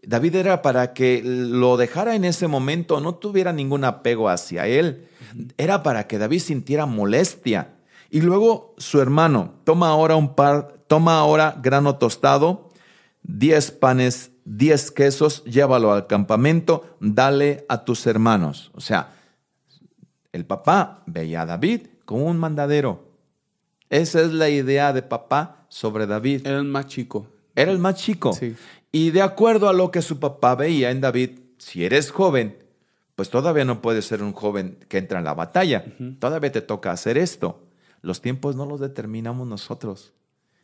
[0.02, 5.08] David era para que lo dejara en ese momento, no tuviera ningún apego hacia él.
[5.56, 7.74] Era para que David sintiera molestia.
[8.10, 12.70] Y luego su hermano, toma ahora un par, toma ahora grano tostado,
[13.22, 18.70] diez panes, diez quesos, llévalo al campamento, dale a tus hermanos.
[18.74, 19.14] O sea,
[20.32, 23.08] el papá veía a David como un mandadero.
[23.90, 26.46] Esa es la idea de papá sobre David.
[26.46, 27.28] Era el más chico.
[27.54, 28.32] Era el más chico.
[28.32, 28.54] Sí.
[28.92, 32.56] Y de acuerdo a lo que su papá veía en David, si eres joven,
[33.14, 35.84] pues todavía no puedes ser un joven que entra en la batalla.
[36.18, 37.66] Todavía te toca hacer esto.
[38.00, 40.12] Los tiempos no los determinamos nosotros.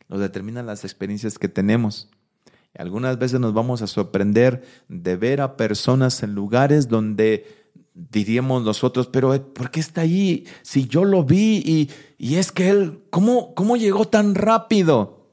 [0.07, 2.09] Los determinan las experiencias que tenemos.
[2.73, 7.64] Y algunas veces nos vamos a sorprender de ver a personas en lugares donde
[7.95, 10.45] diríamos nosotros, pero eh, ¿por qué está ahí?
[10.61, 15.31] Si yo lo vi y, y es que él, ¿cómo, ¿cómo llegó tan rápido?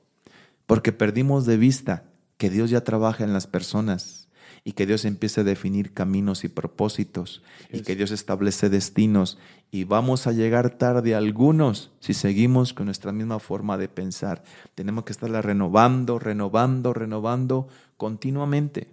[0.67, 2.05] Porque perdimos de vista
[2.39, 4.29] que Dios ya trabaja en las personas
[4.65, 9.39] y que Dios empieza a definir caminos y propósitos y que Dios establece destinos
[9.73, 14.45] y vamos a llegar tarde algunos si seguimos con nuestra misma forma de pensar.
[14.77, 18.89] Tenemos que estarla renovando, renovando, renovando continuamente.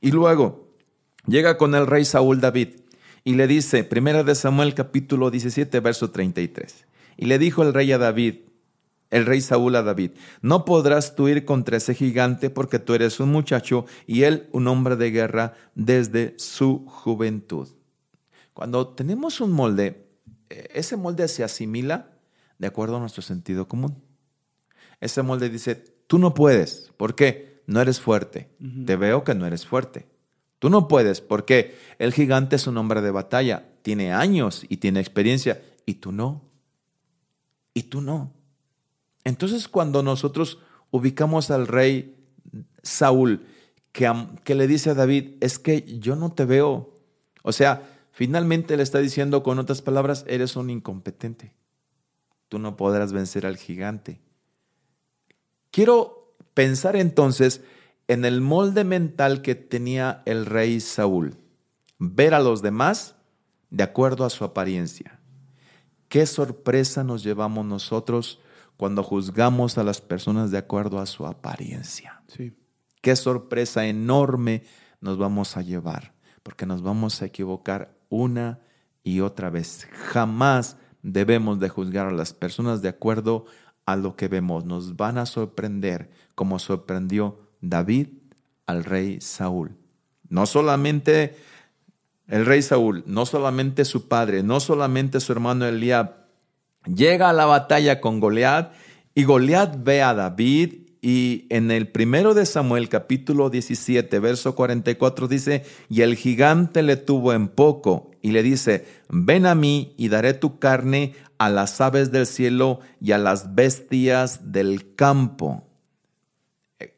[0.00, 0.68] Y luego
[1.26, 2.83] llega con el rey Saúl David
[3.24, 6.86] y le dice, primera de Samuel capítulo 17, verso 33.
[7.16, 8.40] Y le dijo el rey a David,
[9.10, 10.10] el rey Saúl a David,
[10.42, 14.68] no podrás tú ir contra ese gigante porque tú eres un muchacho y él un
[14.68, 17.68] hombre de guerra desde su juventud.
[18.52, 20.06] Cuando tenemos un molde,
[20.50, 22.10] eh, ese molde se asimila
[22.58, 24.02] de acuerdo a nuestro sentido común.
[25.00, 27.62] Ese molde dice, tú no puedes, ¿por qué?
[27.66, 28.50] No eres fuerte,
[28.84, 30.13] te veo que no eres fuerte.
[30.64, 34.98] Tú no puedes, porque el gigante es un hombre de batalla, tiene años y tiene
[34.98, 36.40] experiencia, y tú no.
[37.74, 38.32] Y tú no.
[39.24, 42.16] Entonces cuando nosotros ubicamos al rey
[42.82, 43.44] Saúl,
[43.92, 44.10] que,
[44.42, 46.94] que le dice a David, es que yo no te veo.
[47.42, 51.52] O sea, finalmente le está diciendo con otras palabras, eres un incompetente.
[52.48, 54.22] Tú no podrás vencer al gigante.
[55.70, 57.60] Quiero pensar entonces
[58.08, 61.36] en el molde mental que tenía el rey Saúl.
[61.98, 63.16] Ver a los demás
[63.70, 65.20] de acuerdo a su apariencia.
[66.08, 68.40] Qué sorpresa nos llevamos nosotros
[68.76, 72.22] cuando juzgamos a las personas de acuerdo a su apariencia.
[72.28, 72.52] Sí.
[73.00, 74.64] Qué sorpresa enorme
[75.00, 78.60] nos vamos a llevar, porque nos vamos a equivocar una
[79.02, 79.86] y otra vez.
[79.92, 83.44] Jamás debemos de juzgar a las personas de acuerdo
[83.86, 84.64] a lo que vemos.
[84.64, 88.08] Nos van a sorprender como sorprendió David
[88.66, 89.76] al rey Saúl.
[90.28, 91.36] No solamente
[92.28, 96.14] el rey Saúl, no solamente su padre, no solamente su hermano Eliab,
[96.86, 98.72] llega a la batalla con Goliat
[99.14, 105.28] y Goliat ve a David y en el primero de Samuel capítulo 17 verso 44
[105.28, 110.08] dice, y el gigante le tuvo en poco y le dice, ven a mí y
[110.08, 115.63] daré tu carne a las aves del cielo y a las bestias del campo.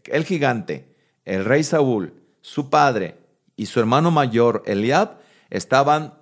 [0.04, 0.94] El gigante,
[1.24, 3.16] el rey Saúl, su padre
[3.56, 5.18] y su hermano mayor Eliab
[5.50, 6.14] estaban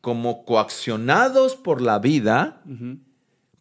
[0.00, 2.62] como coaccionados por la vida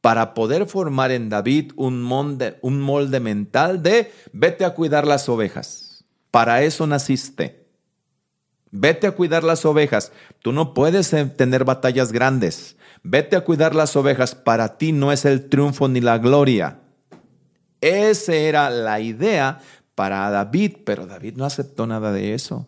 [0.01, 5.27] para poder formar en David un molde, un molde mental de vete a cuidar las
[5.27, 6.05] ovejas.
[6.31, 7.67] Para eso naciste.
[8.71, 10.11] Vete a cuidar las ovejas.
[10.41, 12.75] Tú no puedes eh, tener batallas grandes.
[13.01, 14.35] Vete a cuidar las ovejas.
[14.35, 16.79] Para ti no es el triunfo ni la gloria.
[17.81, 19.59] Esa era la idea
[19.95, 22.67] para David, pero David no aceptó nada de eso.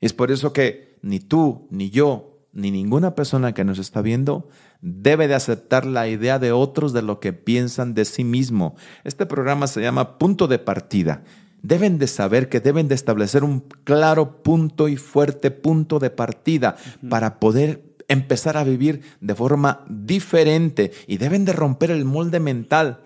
[0.00, 4.48] Es por eso que ni tú, ni yo, ni ninguna persona que nos está viendo
[4.80, 8.76] debe de aceptar la idea de otros de lo que piensan de sí mismo.
[9.04, 11.22] Este programa se llama Punto de Partida.
[11.62, 16.76] Deben de saber que deben de establecer un claro punto y fuerte punto de partida
[17.08, 23.02] para poder empezar a vivir de forma diferente y deben de romper el molde mental.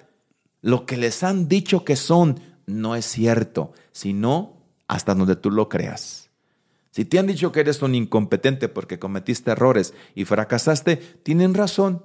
[0.62, 4.57] Lo que les han dicho que son no es cierto, sino
[4.88, 6.31] hasta donde tú lo creas.
[6.92, 12.05] Si te han dicho que eres un incompetente porque cometiste errores y fracasaste, tienen razón.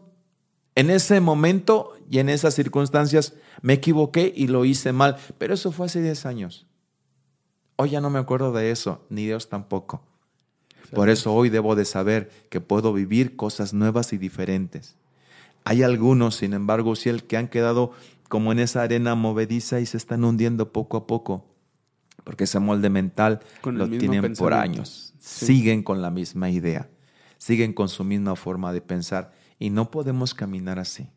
[0.75, 5.71] En ese momento y en esas circunstancias me equivoqué y lo hice mal, pero eso
[5.71, 6.67] fue hace 10 años.
[7.75, 10.01] Hoy ya no me acuerdo de eso, ni Dios tampoco.
[10.93, 14.95] Por eso hoy debo de saber que puedo vivir cosas nuevas y diferentes.
[15.65, 17.91] Hay algunos, sin embargo, sí, el que han quedado
[18.27, 21.45] como en esa arena movediza y se están hundiendo poco a poco.
[22.23, 25.13] Porque ese molde mental Con lo tienen por años.
[25.19, 25.45] Sí.
[25.45, 26.89] Siguen con la misma idea.
[27.37, 29.31] Siguen con su misma forma de pensar.
[29.59, 31.09] Y no podemos caminar así.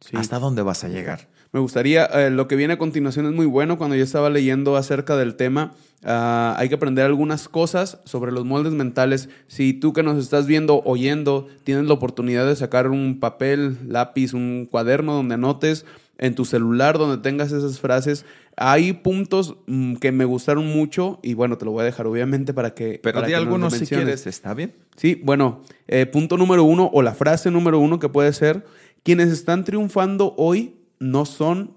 [0.00, 0.16] Sí.
[0.16, 1.28] ¿Hasta dónde vas a llegar?
[1.54, 3.78] Me gustaría, eh, lo que viene a continuación es muy bueno.
[3.78, 5.72] Cuando yo estaba leyendo acerca del tema,
[6.02, 9.28] ah, hay que aprender algunas cosas sobre los moldes mentales.
[9.46, 14.34] Si tú que nos estás viendo, oyendo, tienes la oportunidad de sacar un papel, lápiz,
[14.34, 15.86] un cuaderno donde anotes,
[16.18, 18.24] en tu celular donde tengas esas frases,
[18.56, 22.54] hay puntos mm, que me gustaron mucho y bueno, te lo voy a dejar obviamente
[22.54, 23.00] para que...
[23.02, 24.74] Pero para di que algunos si quieres, ¿está bien?
[24.96, 28.64] Sí, bueno, eh, punto número uno o la frase número uno que puede ser,
[29.02, 31.74] quienes están triunfando hoy no son,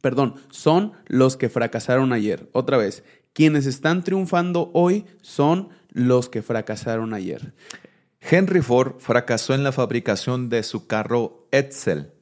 [0.00, 2.48] perdón, son los que fracasaron ayer.
[2.52, 7.52] Otra vez, quienes están triunfando hoy son los que fracasaron ayer.
[8.20, 12.13] Henry Ford fracasó en la fabricación de su carro Edsel.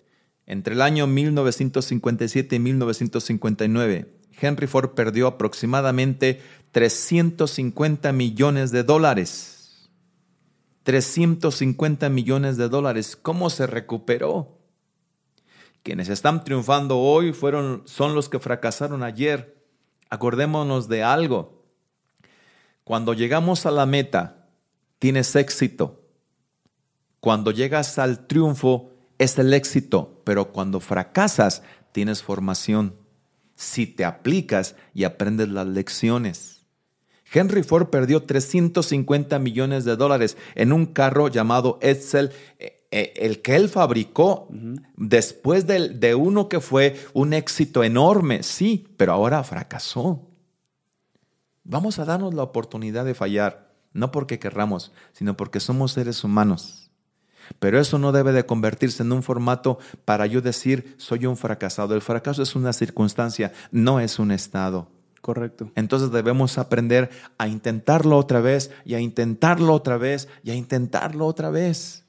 [0.52, 9.88] Entre el año 1957 y 1959, Henry Ford perdió aproximadamente 350 millones de dólares.
[10.82, 13.16] 350 millones de dólares.
[13.16, 14.58] ¿Cómo se recuperó?
[15.82, 19.56] Quienes están triunfando hoy fueron, son los que fracasaron ayer.
[20.10, 21.64] Acordémonos de algo.
[22.84, 24.50] Cuando llegamos a la meta,
[24.98, 26.02] tienes éxito.
[27.20, 28.91] Cuando llegas al triunfo,
[29.22, 30.20] es el éxito.
[30.24, 32.96] Pero cuando fracasas, tienes formación.
[33.54, 36.66] Si te aplicas y aprendes las lecciones.
[37.34, 43.40] Henry Ford perdió 350 millones de dólares en un carro llamado Edsel, eh, eh, el
[43.40, 44.48] que él fabricó
[44.98, 50.28] después del- de, uno que fue un éxito enorme, sí, pero ahora fracasó.
[51.64, 56.81] Vamos a darnos la oportunidad de fallar, no porque querramos, sino porque somos seres humanos.
[57.58, 61.94] Pero eso no debe de convertirse en un formato para yo decir soy un fracasado.
[61.94, 64.88] El fracaso es una circunstancia, no es un estado.
[65.20, 65.70] Correcto.
[65.76, 71.26] Entonces debemos aprender a intentarlo otra vez y a intentarlo otra vez y a intentarlo
[71.26, 72.04] otra vez.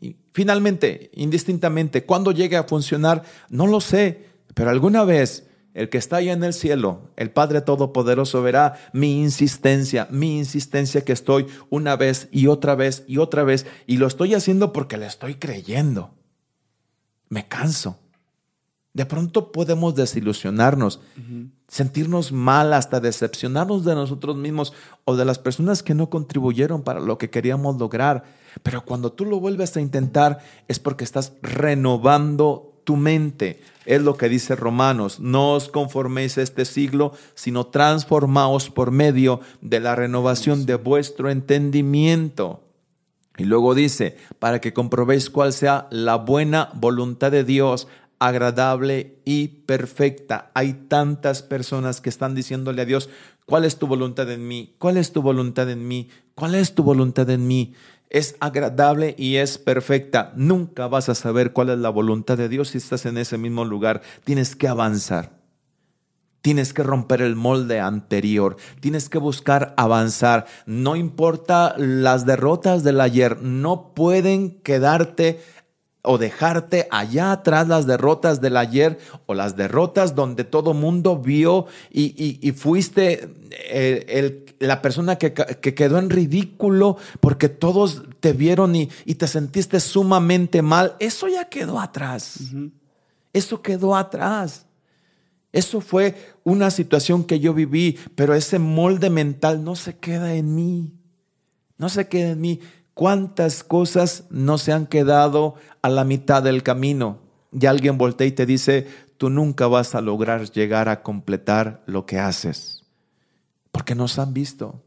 [0.00, 5.98] Y finalmente, indistintamente, cuando llegue a funcionar, no lo sé, pero alguna vez el que
[5.98, 11.46] está allá en el cielo, el Padre Todopoderoso, verá mi insistencia, mi insistencia que estoy
[11.68, 15.34] una vez y otra vez y otra vez, y lo estoy haciendo porque le estoy
[15.34, 16.14] creyendo.
[17.28, 17.98] Me canso.
[18.94, 21.02] De pronto podemos desilusionarnos,
[21.68, 24.72] sentirnos mal, hasta decepcionarnos de nosotros mismos
[25.04, 28.24] o de las personas que no contribuyeron para lo que queríamos lograr.
[28.62, 33.60] Pero cuando tú lo vuelves a intentar es porque estás renovando tu mente.
[33.84, 39.40] Es lo que dice Romanos, no os conforméis a este siglo, sino transformaos por medio
[39.60, 42.62] de la renovación de vuestro entendimiento.
[43.36, 49.48] Y luego dice, para que comprobéis cuál sea la buena voluntad de Dios, agradable y
[49.48, 50.50] perfecta.
[50.54, 53.10] Hay tantas personas que están diciéndole a Dios,
[53.44, 54.74] ¿cuál es tu voluntad en mí?
[54.78, 56.08] ¿Cuál es tu voluntad en mí?
[56.34, 57.74] ¿Cuál es tu voluntad en mí?
[58.08, 60.32] Es agradable y es perfecta.
[60.36, 63.64] Nunca vas a saber cuál es la voluntad de Dios si estás en ese mismo
[63.64, 64.02] lugar.
[64.24, 65.36] Tienes que avanzar.
[66.40, 68.56] Tienes que romper el molde anterior.
[68.78, 70.46] Tienes que buscar avanzar.
[70.64, 73.42] No importa las derrotas del ayer.
[73.42, 75.40] No pueden quedarte
[76.06, 81.66] o dejarte allá atrás las derrotas del ayer o las derrotas donde todo mundo vio
[81.90, 88.04] y, y- y fuiste eh, el- la persona que, que quedó en ridículo porque todos
[88.20, 90.94] te vieron y, y te sentiste sumamente mal.
[90.98, 92.38] Eso ya quedó atrás.
[93.34, 94.64] Eso quedó atrás.
[95.52, 100.54] Eso fue una situación que yo viví, pero ese molde mental no se queda en
[100.54, 100.92] mí.
[101.78, 102.60] No se queda en mí.
[102.96, 107.18] ¿Cuántas cosas no se han quedado a la mitad del camino?
[107.52, 108.86] Y alguien voltea y te dice,
[109.18, 112.86] tú nunca vas a lograr llegar a completar lo que haces.
[113.70, 114.82] Porque nos han visto.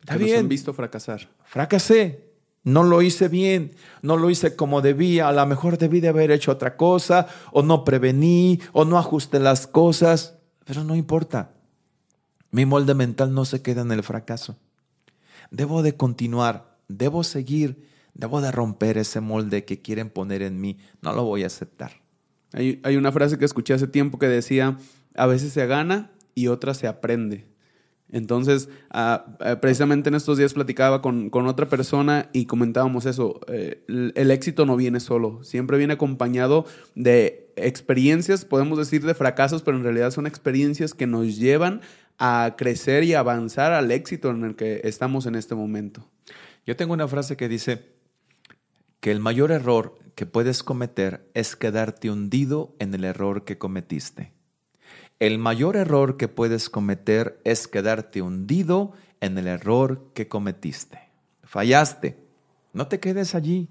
[0.00, 1.28] Está Que nos bien, han visto fracasar.
[1.44, 2.32] fracasé,
[2.64, 6.32] no lo hice bien, no lo hice como debía, a lo mejor debí de haber
[6.32, 10.34] hecho otra cosa, o no prevení, o no ajusté las cosas,
[10.64, 11.52] pero no importa.
[12.50, 14.56] Mi molde mental no se queda en el fracaso.
[15.52, 20.78] Debo de continuar, debo seguir, debo de romper ese molde que quieren poner en mí.
[21.02, 21.92] No lo voy a aceptar.
[22.52, 24.78] Hay, hay una frase que escuché hace tiempo que decía,
[25.14, 27.46] a veces se gana y otra se aprende.
[28.10, 33.40] Entonces, ah, eh, precisamente en estos días platicaba con, con otra persona y comentábamos eso,
[33.48, 36.64] eh, el éxito no viene solo, siempre viene acompañado
[36.94, 41.82] de experiencias, podemos decir de fracasos, pero en realidad son experiencias que nos llevan
[42.18, 46.08] a crecer y avanzar al éxito en el que estamos en este momento.
[46.68, 47.94] Yo tengo una frase que dice
[49.00, 54.34] que el mayor error que puedes cometer es quedarte hundido en el error que cometiste.
[55.18, 58.92] El mayor error que puedes cometer es quedarte hundido
[59.22, 61.00] en el error que cometiste.
[61.42, 62.18] Fallaste.
[62.74, 63.70] No te quedes allí.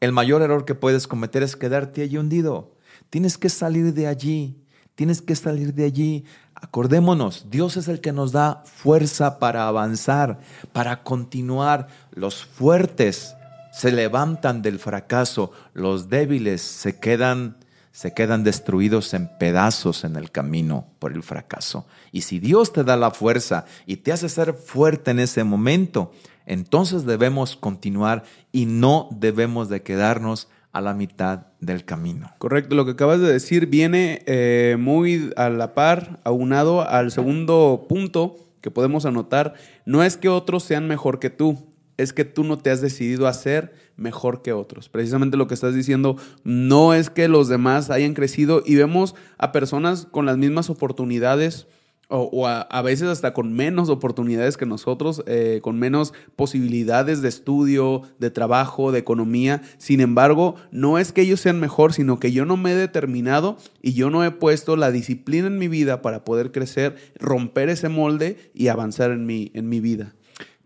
[0.00, 2.74] El mayor error que puedes cometer es quedarte allí hundido.
[3.08, 4.56] Tienes que salir de allí.
[4.96, 6.24] Tienes que salir de allí.
[6.64, 10.38] Acordémonos, Dios es el que nos da fuerza para avanzar,
[10.72, 11.88] para continuar.
[12.10, 13.34] Los fuertes
[13.70, 17.58] se levantan del fracaso, los débiles se quedan
[17.92, 21.86] se quedan destruidos en pedazos en el camino por el fracaso.
[22.10, 26.12] Y si Dios te da la fuerza y te hace ser fuerte en ese momento,
[26.44, 32.32] entonces debemos continuar y no debemos de quedarnos a la mitad del camino.
[32.38, 37.86] Correcto, lo que acabas de decir viene eh, muy a la par, aunado al segundo
[37.88, 39.54] punto que podemos anotar.
[39.86, 43.28] No es que otros sean mejor que tú, es que tú no te has decidido
[43.28, 44.88] hacer mejor que otros.
[44.88, 49.52] Precisamente lo que estás diciendo no es que los demás hayan crecido y vemos a
[49.52, 51.68] personas con las mismas oportunidades
[52.08, 58.02] o, a, veces hasta con menos oportunidades que nosotros, eh, con menos posibilidades de estudio,
[58.18, 59.62] de trabajo, de economía.
[59.78, 63.56] Sin embargo, no es que ellos sean mejor, sino que yo no me he determinado
[63.80, 67.88] y yo no he puesto la disciplina en mi vida para poder crecer, romper ese
[67.88, 70.14] molde y avanzar en mi, en mi vida.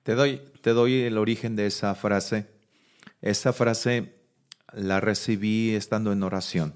[0.03, 2.47] Te doy, te doy el origen de esa frase.
[3.21, 4.15] Esa frase
[4.73, 6.75] la recibí estando en oración.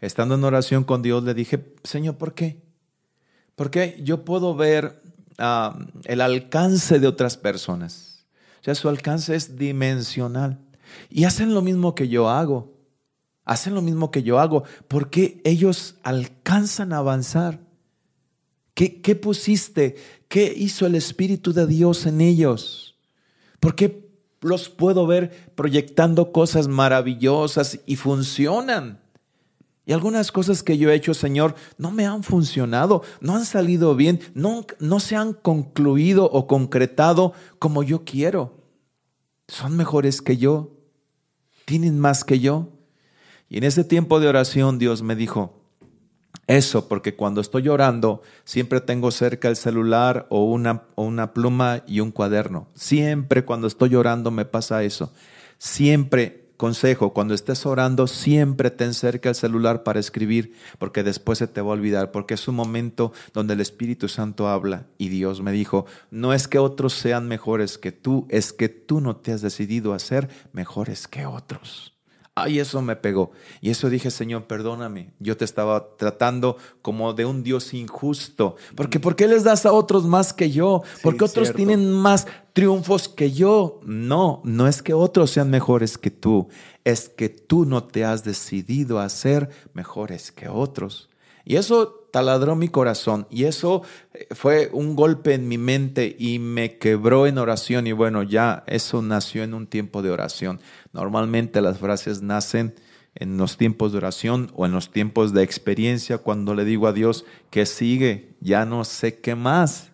[0.00, 2.65] Estando en oración con Dios le dije, Señor, ¿por qué?
[3.56, 5.02] Porque yo puedo ver
[5.38, 8.26] ah, el alcance de otras personas.
[8.60, 10.60] O sea, su alcance es dimensional.
[11.10, 12.76] Y hacen lo mismo que yo hago.
[13.44, 14.64] Hacen lo mismo que yo hago.
[14.86, 17.60] Porque ellos alcanzan a avanzar.
[18.74, 19.96] ¿Qué, qué pusiste?
[20.28, 22.98] ¿Qué hizo el Espíritu de Dios en ellos?
[23.58, 24.10] ¿Por qué
[24.42, 29.00] los puedo ver proyectando cosas maravillosas y funcionan?
[29.86, 33.94] Y algunas cosas que yo he hecho, Señor, no me han funcionado, no han salido
[33.94, 38.64] bien, no, no se han concluido o concretado como yo quiero.
[39.46, 40.72] Son mejores que yo,
[41.64, 42.72] tienen más que yo.
[43.48, 45.62] Y en ese tiempo de oración Dios me dijo,
[46.48, 51.84] eso, porque cuando estoy orando, siempre tengo cerca el celular o una, o una pluma
[51.86, 52.66] y un cuaderno.
[52.74, 55.12] Siempre cuando estoy orando me pasa eso.
[55.58, 61.46] Siempre consejo, cuando estés orando, siempre ten cerca el celular para escribir, porque después se
[61.46, 65.42] te va a olvidar, porque es un momento donde el Espíritu Santo habla y Dios
[65.42, 69.32] me dijo, no es que otros sean mejores que tú, es que tú no te
[69.32, 71.95] has decidido a ser mejores que otros.
[72.38, 73.30] Ay, eso me pegó.
[73.62, 75.10] Y eso dije, Señor, perdóname.
[75.18, 78.56] Yo te estaba tratando como de un Dios injusto.
[78.74, 80.82] Porque ¿por qué les das a otros más que yo?
[81.02, 83.80] Porque otros tienen más triunfos que yo.
[83.86, 86.48] No, no es que otros sean mejores que tú.
[86.84, 91.08] Es que tú no te has decidido a ser mejores que otros.
[91.48, 93.28] Y eso taladró mi corazón.
[93.30, 93.82] Y eso
[94.12, 97.86] eh, fue un golpe en mi mente y me quebró en oración.
[97.86, 100.60] Y bueno, ya eso nació en un tiempo de oración.
[100.92, 102.74] Normalmente las frases nacen
[103.14, 106.92] en los tiempos de oración o en los tiempos de experiencia cuando le digo a
[106.92, 109.92] Dios que sigue, ya no sé qué más.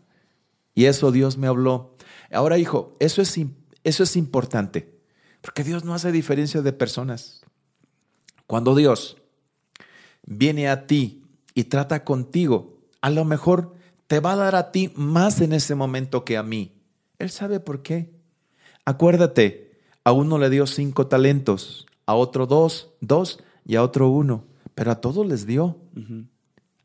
[0.75, 1.97] Y eso Dios me habló.
[2.33, 3.39] Ahora, hijo, eso es,
[3.85, 4.99] eso es importante,
[5.43, 7.43] porque Dios no hace diferencia de personas.
[8.47, 9.19] Cuando Dios
[10.25, 11.22] viene a ti
[11.55, 13.75] y trata contigo, a lo mejor
[14.07, 16.73] te va a dar a ti más en ese momento que a mí.
[17.19, 18.11] Él sabe por qué.
[18.85, 19.73] Acuérdate,
[20.05, 24.45] a uno le dio cinco talentos, a otro dos, dos y a otro uno,
[24.75, 25.79] pero a todos les dio.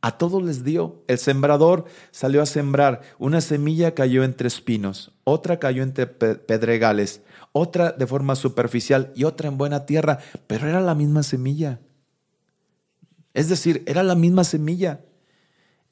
[0.01, 1.03] A todos les dio.
[1.07, 3.01] El sembrador salió a sembrar.
[3.18, 9.47] Una semilla cayó entre espinos, otra cayó entre pedregales, otra de forma superficial y otra
[9.47, 11.80] en buena tierra, pero era la misma semilla.
[13.38, 15.01] Es decir, era la misma semilla.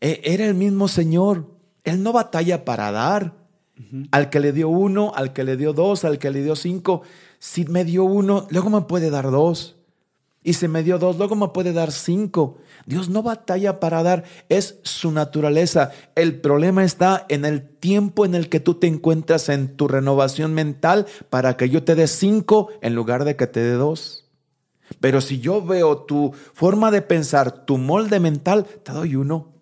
[0.02, 1.46] E, era el mismo Señor.
[1.84, 3.36] Él no batalla para dar.
[4.10, 7.04] Al que le dio uno, al que le dio dos, al que le dio cinco.
[7.38, 9.76] Si me dio uno, luego me puede dar dos.
[10.41, 12.58] Y si me dio dos, luego me puede dar cinco.
[12.88, 15.91] Dios no batalla para dar, es su naturaleza.
[16.16, 20.56] El problema está en el tiempo en el que tú te encuentras en tu renovación
[20.56, 24.25] mental para que yo te dé cinco en lugar de que te dé dos.
[25.00, 29.54] Pero si yo veo tu forma de pensar, tu molde mental, te doy uno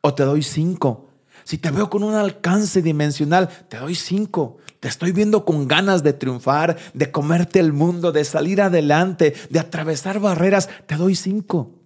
[0.00, 1.08] o te doy cinco.
[1.44, 4.58] Si te veo con un alcance dimensional, te doy cinco.
[4.80, 9.58] Te estoy viendo con ganas de triunfar, de comerte el mundo, de salir adelante, de
[9.58, 11.81] atravesar barreras, te doy cinco.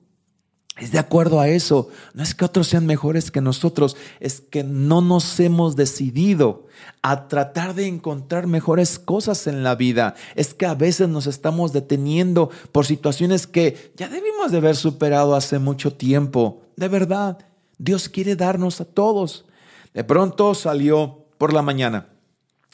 [0.77, 1.89] Es de acuerdo a eso.
[2.13, 6.67] No es que otros sean mejores que nosotros, es que no nos hemos decidido
[7.01, 10.15] a tratar de encontrar mejores cosas en la vida.
[10.35, 15.35] Es que a veces nos estamos deteniendo por situaciones que ya debimos de haber superado
[15.35, 16.63] hace mucho tiempo.
[16.77, 17.39] De verdad,
[17.79, 19.47] Dios quiere darnos a todos.
[19.95, 22.09] De pronto salió por la mañana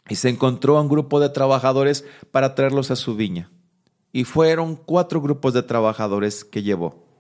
[0.09, 3.53] y se encontró a un grupo de trabajadores para traerlos a su viña.
[4.11, 7.12] Y fueron cuatro grupos de trabajadores que llevó.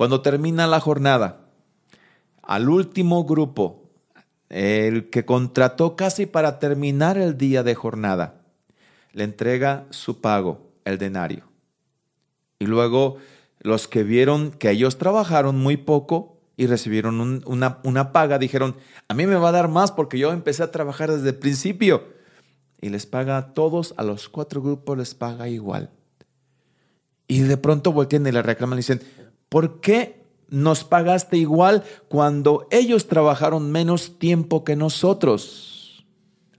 [0.00, 1.50] Cuando termina la jornada,
[2.42, 3.90] al último grupo,
[4.48, 8.40] el que contrató casi para terminar el día de jornada,
[9.12, 11.44] le entrega su pago, el denario.
[12.58, 13.18] Y luego
[13.58, 18.76] los que vieron que ellos trabajaron muy poco y recibieron una, una paga, dijeron,
[19.06, 22.04] a mí me va a dar más porque yo empecé a trabajar desde el principio.
[22.80, 25.90] Y les paga a todos, a los cuatro grupos les paga igual.
[27.28, 29.02] Y de pronto voltean y le reclaman y dicen,
[29.50, 36.06] ¿por qué nos pagaste igual cuando ellos trabajaron menos tiempo que nosotros?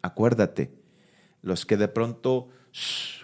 [0.04, 0.72] Acuérdate,
[1.42, 2.50] los que de pronto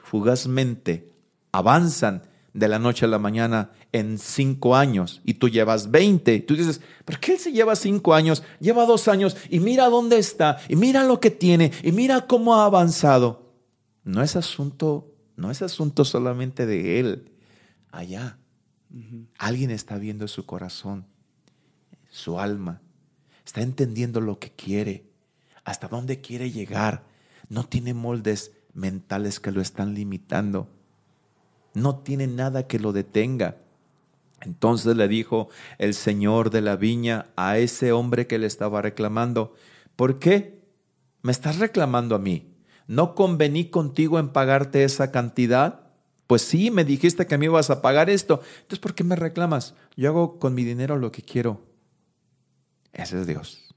[0.04, 1.12] fugazmente
[1.52, 6.40] avanzan de la noche a la mañana en cinco años y tú llevas veinte.
[6.40, 8.42] Tú dices, ¿por qué él se lleva cinco años?
[8.60, 12.56] Lleva dos años y mira dónde está y mira lo que tiene y mira cómo
[12.56, 13.54] ha avanzado.
[14.04, 17.32] No es asunto, no es asunto solamente de él.
[17.92, 18.40] Allá,
[19.38, 21.06] alguien está viendo su corazón,
[22.10, 22.82] su alma,
[23.46, 25.06] está entendiendo lo que quiere,
[25.64, 27.04] hasta dónde quiere llegar.
[27.50, 30.70] No tiene moldes mentales que lo están limitando
[31.78, 33.58] no tiene nada que lo detenga.
[34.42, 39.54] Entonces le dijo el señor de la viña a ese hombre que le estaba reclamando,
[39.96, 40.62] ¿por qué
[41.22, 42.54] me estás reclamando a mí?
[42.88, 45.87] ¿No convení contigo en pagarte esa cantidad?
[46.28, 48.42] Pues sí, me dijiste que me ibas a pagar esto.
[48.58, 49.74] Entonces, ¿por qué me reclamas?
[49.96, 51.62] Yo hago con mi dinero lo que quiero.
[52.92, 53.74] Ese es Dios.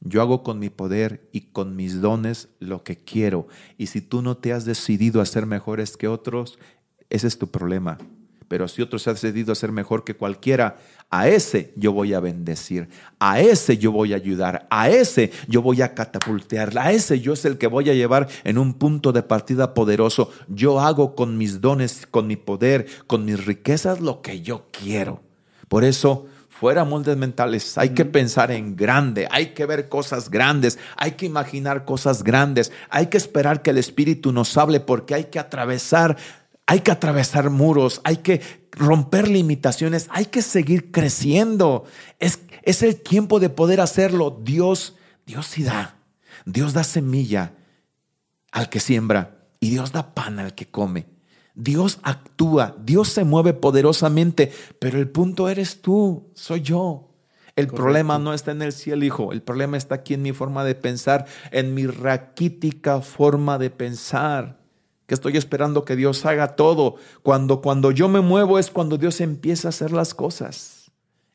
[0.00, 3.48] Yo hago con mi poder y con mis dones lo que quiero.
[3.76, 6.58] Y si tú no te has decidido a ser mejores que otros,
[7.10, 7.98] ese es tu problema.
[8.48, 10.78] Pero si otro se ha decidido a ser mejor que cualquiera,
[11.10, 12.88] a ese yo voy a bendecir,
[13.18, 17.32] a ese yo voy a ayudar, a ese yo voy a catapultear, a ese yo
[17.32, 20.30] es el que voy a llevar en un punto de partida poderoso.
[20.48, 25.22] Yo hago con mis dones, con mi poder, con mis riquezas lo que yo quiero.
[25.68, 30.78] Por eso, fuera moldes mentales, hay que pensar en grande, hay que ver cosas grandes,
[30.96, 35.24] hay que imaginar cosas grandes, hay que esperar que el Espíritu nos hable porque hay
[35.24, 36.16] que atravesar
[36.66, 38.40] hay que atravesar muros, hay que
[38.72, 41.84] romper limitaciones, hay que seguir creciendo.
[42.18, 44.36] Es, es el tiempo de poder hacerlo.
[44.42, 44.96] Dios,
[45.26, 45.96] Dios sí da.
[46.44, 47.54] Dios da semilla
[48.50, 51.06] al que siembra y Dios da pan al que come.
[51.54, 57.14] Dios actúa, Dios se mueve poderosamente, pero el punto eres tú, soy yo.
[57.54, 59.32] El problema no está en el cielo, hijo.
[59.32, 64.65] El problema está aquí en mi forma de pensar, en mi raquítica forma de pensar
[65.06, 66.96] que estoy esperando que Dios haga todo.
[67.22, 70.90] Cuando, cuando yo me muevo es cuando Dios empieza a hacer las cosas.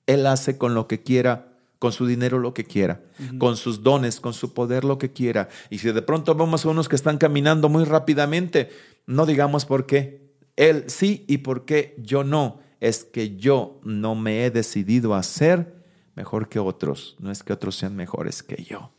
[0.07, 3.01] Él hace con lo que quiera, con su dinero lo que quiera,
[3.37, 5.49] con sus dones, con su poder lo que quiera.
[5.69, 8.69] Y si de pronto vemos a unos que están caminando muy rápidamente,
[9.05, 10.31] no digamos por qué.
[10.57, 12.59] Él sí y por qué yo no.
[12.79, 15.81] Es que yo no me he decidido a ser
[16.15, 17.15] mejor que otros.
[17.19, 18.91] No es que otros sean mejores que yo.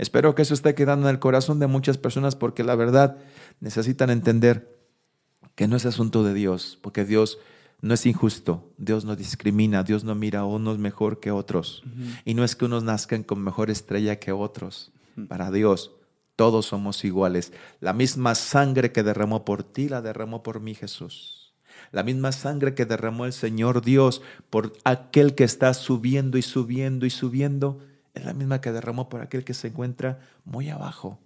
[0.00, 3.18] Espero que eso esté quedando en el corazón de muchas personas porque la verdad
[3.60, 4.80] necesitan entender
[5.54, 7.38] que no es asunto de Dios, porque Dios
[7.82, 11.82] no es injusto, Dios no discrimina, Dios no mira a unos mejor que otros.
[12.24, 14.92] Y no es que unos nazcan con mejor estrella que otros.
[15.28, 15.92] Para Dios,
[16.36, 17.52] todos somos iguales.
[17.80, 21.54] La misma sangre que derramó por ti, la derramó por mí Jesús.
[21.90, 27.06] La misma sangre que derramó el Señor Dios por aquel que está subiendo y subiendo
[27.06, 27.80] y subiendo,
[28.14, 31.18] es la misma que derramó por aquel que se encuentra muy abajo.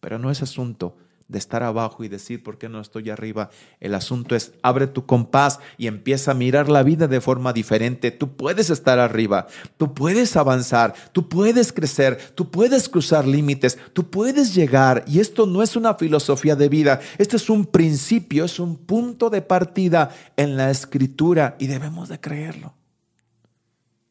[0.00, 0.96] Pero no es asunto
[1.28, 3.50] de estar abajo y decir, ¿por qué no estoy arriba?
[3.80, 8.10] El asunto es, abre tu compás y empieza a mirar la vida de forma diferente.
[8.10, 9.46] Tú puedes estar arriba,
[9.76, 15.04] tú puedes avanzar, tú puedes crecer, tú puedes cruzar límites, tú puedes llegar.
[15.06, 19.30] Y esto no es una filosofía de vida, este es un principio, es un punto
[19.30, 22.74] de partida en la escritura y debemos de creerlo.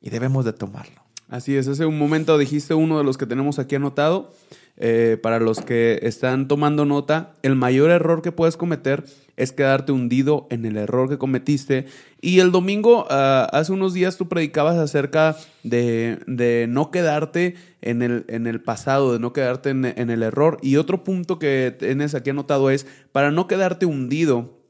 [0.02, 1.03] Y debemos de tomarlo.
[1.34, 4.32] Así es, hace un momento dijiste uno de los que tenemos aquí anotado.
[4.78, 9.04] Eh, para los que están tomando nota, el mayor error que puedes cometer
[9.36, 11.88] es quedarte hundido en el error que cometiste.
[12.22, 18.26] Y el domingo, ah, hace unos días, tú predicabas acerca de, no quedarte en el,
[18.28, 20.60] en el, pasado, de no quedarte en, el error.
[20.62, 24.63] Y otro punto que tienes aquí anotado es, para no quedarte hundido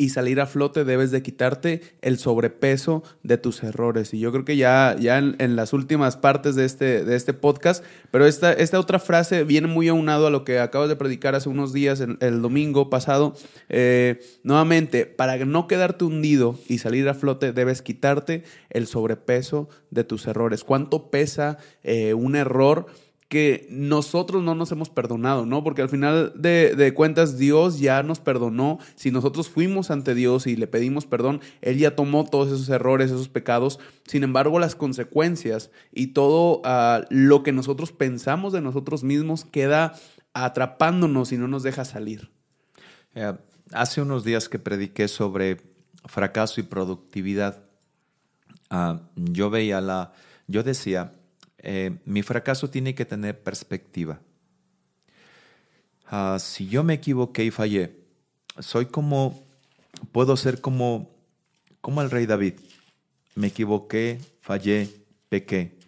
[0.00, 4.14] y salir a flote debes de quitarte el sobrepeso de tus errores.
[4.14, 7.84] Y yo creo que ya, ya en, las últimas partes de este, de este podcast,
[8.10, 11.50] pero esta, esta otra frase viene muy aunado a lo que acabas de predicar hace
[11.50, 13.34] unos días, el, domingo pasado.
[13.68, 20.04] Eh, nuevamente, para no quedarte hundido y salir a flote, debes quitarte el sobrepeso de
[20.04, 20.64] tus errores.
[20.64, 22.86] ¿Cuánto pesa eh, un error?
[23.30, 25.62] Que nosotros no nos hemos perdonado, ¿no?
[25.62, 28.80] Porque al final de, cuentas Dios ya nos perdonó.
[28.96, 33.12] Si nosotros fuimos ante Dios y le pedimos perdón, Él ya tomó todos esos errores,
[33.12, 33.78] esos pecados.
[34.04, 39.94] Sin embargo, las consecuencias y todo ah, lo que nosotros pensamos de nosotros mismos queda
[40.34, 42.32] atrapándonos y no nos deja salir.
[43.14, 43.32] Eh,
[43.70, 45.58] hace unos días que prediqué sobre
[46.04, 47.62] fracaso y productividad,
[48.70, 50.14] ah, yo veía la,
[50.48, 51.12] yo decía,
[51.62, 54.20] eh, mi fracaso tiene que tener perspectiva.
[56.06, 58.00] Ah, si yo me equivoqué y fallé,
[58.58, 59.46] soy como,
[60.12, 61.14] puedo ser como,
[61.80, 62.54] como el rey David.
[63.34, 64.90] Me equivoqué, fallé,
[65.28, 65.78] pequé.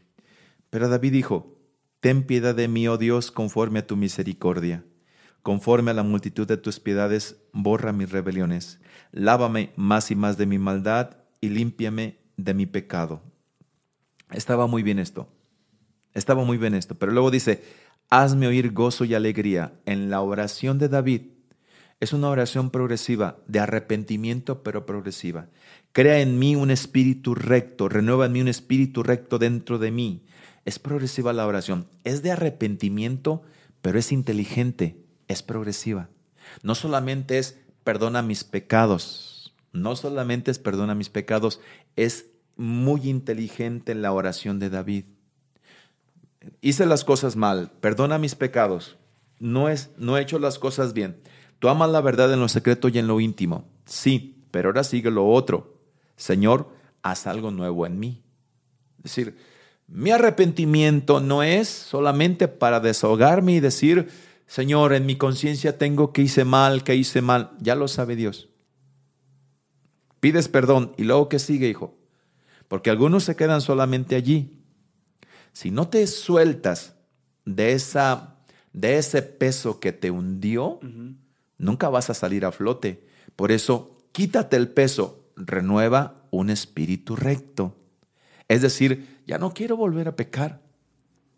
[0.70, 1.58] Pero David dijo,
[2.00, 4.84] ten piedad de mí, oh Dios, conforme a tu misericordia.
[5.42, 8.78] Conforme a la multitud de tus piedades, borra mis rebeliones.
[9.10, 13.22] Lávame más y más de mi maldad y límpiame de mi pecado.
[14.30, 15.28] Estaba muy bien esto.
[16.14, 16.94] Estaba muy bien esto.
[16.96, 17.62] Pero luego dice,
[18.10, 19.72] hazme oír gozo y alegría.
[19.86, 21.22] En la oración de David
[22.00, 25.46] es una oración progresiva, de arrepentimiento, pero progresiva.
[25.92, 30.24] Crea en mí un espíritu recto, renueva en mí un espíritu recto dentro de mí.
[30.64, 31.86] Es progresiva la oración.
[32.02, 33.42] Es de arrepentimiento,
[33.82, 34.96] pero es inteligente,
[35.28, 36.08] es progresiva.
[36.62, 41.60] No solamente es perdona mis pecados, no solamente es perdona mis pecados,
[41.96, 45.04] es muy inteligente en la oración de David
[46.60, 48.96] hice las cosas mal, perdona mis pecados,
[49.38, 51.20] no, es, no he hecho las cosas bien.
[51.58, 53.68] Tú amas la verdad en lo secreto y en lo íntimo.
[53.84, 55.78] Sí, pero ahora sigue lo otro.
[56.16, 56.68] Señor,
[57.02, 58.22] haz algo nuevo en mí.
[58.98, 59.36] Es decir,
[59.88, 64.08] mi arrepentimiento no es solamente para desahogarme y decir,
[64.46, 67.50] Señor, en mi conciencia tengo que hice mal, que hice mal.
[67.60, 68.48] Ya lo sabe Dios.
[70.20, 71.96] Pides perdón y luego que sigue, hijo.
[72.68, 74.61] Porque algunos se quedan solamente allí.
[75.52, 76.94] Si no te sueltas
[77.44, 78.36] de, esa,
[78.72, 80.80] de ese peso que te hundió,
[81.58, 83.06] nunca vas a salir a flote.
[83.36, 87.76] Por eso, quítate el peso, renueva un espíritu recto.
[88.48, 90.60] Es decir, ya no quiero volver a pecar.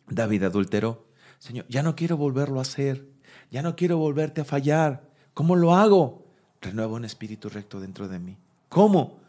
[0.09, 1.07] David adulteró.
[1.39, 3.07] Señor, ya no quiero volverlo a hacer.
[3.51, 5.09] Ya no quiero volverte a fallar.
[5.35, 6.27] ¿Cómo lo hago?
[6.61, 8.39] Renueva un espíritu recto dentro de mí.
[8.69, 9.21] ¿Cómo?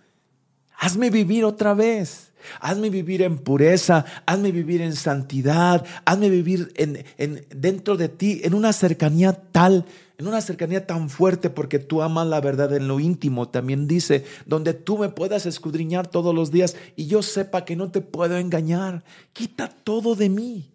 [0.85, 2.31] Hazme vivir otra vez.
[2.61, 8.53] Hazme vivir en pureza, hazme vivir en santidad, hazme vivir en, dentro de ti, en
[8.53, 9.83] una cercanía tal,
[10.19, 13.49] en una cercanía tan fuerte, porque tú amas la verdad en lo íntimo.
[13.49, 17.89] También dice, donde tú me puedas escudriñar todos los días y yo sepa que no
[17.89, 19.03] te puedo engañar.
[19.33, 20.71] Quita todo de mí.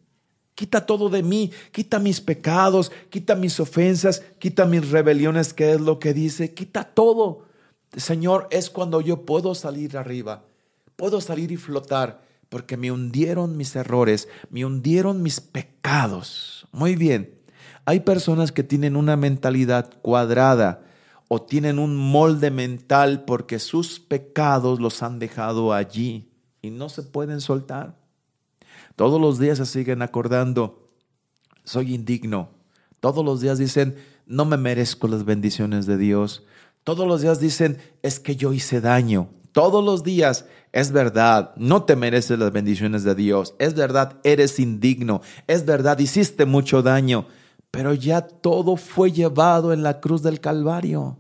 [0.56, 5.80] Quita todo de mí, quita mis pecados, quita mis ofensas, quita mis rebeliones, que es
[5.80, 7.46] lo que dice, quita todo.
[7.97, 10.45] Señor, es cuando yo puedo salir arriba,
[10.97, 16.66] puedo salir y flotar, porque me hundieron mis errores, me hundieron mis pecados.
[16.72, 17.41] Muy bien,
[17.84, 20.82] hay personas que tienen una mentalidad cuadrada
[21.28, 26.30] o tienen un molde mental porque sus pecados los han dejado allí
[26.61, 27.97] y no se pueden soltar.
[28.97, 30.91] Todos los días se siguen acordando,
[31.64, 32.51] soy indigno.
[33.01, 36.45] Todos los días dicen, no me merezco las bendiciones de Dios.
[36.85, 39.31] Todos los días dicen, es que yo hice daño.
[39.53, 43.55] Todos los días, es verdad, no te mereces las bendiciones de Dios.
[43.59, 45.20] Es verdad, eres indigno.
[45.47, 47.26] Es verdad, hiciste mucho daño.
[47.70, 51.18] Pero ya todo fue llevado en la cruz del Calvario.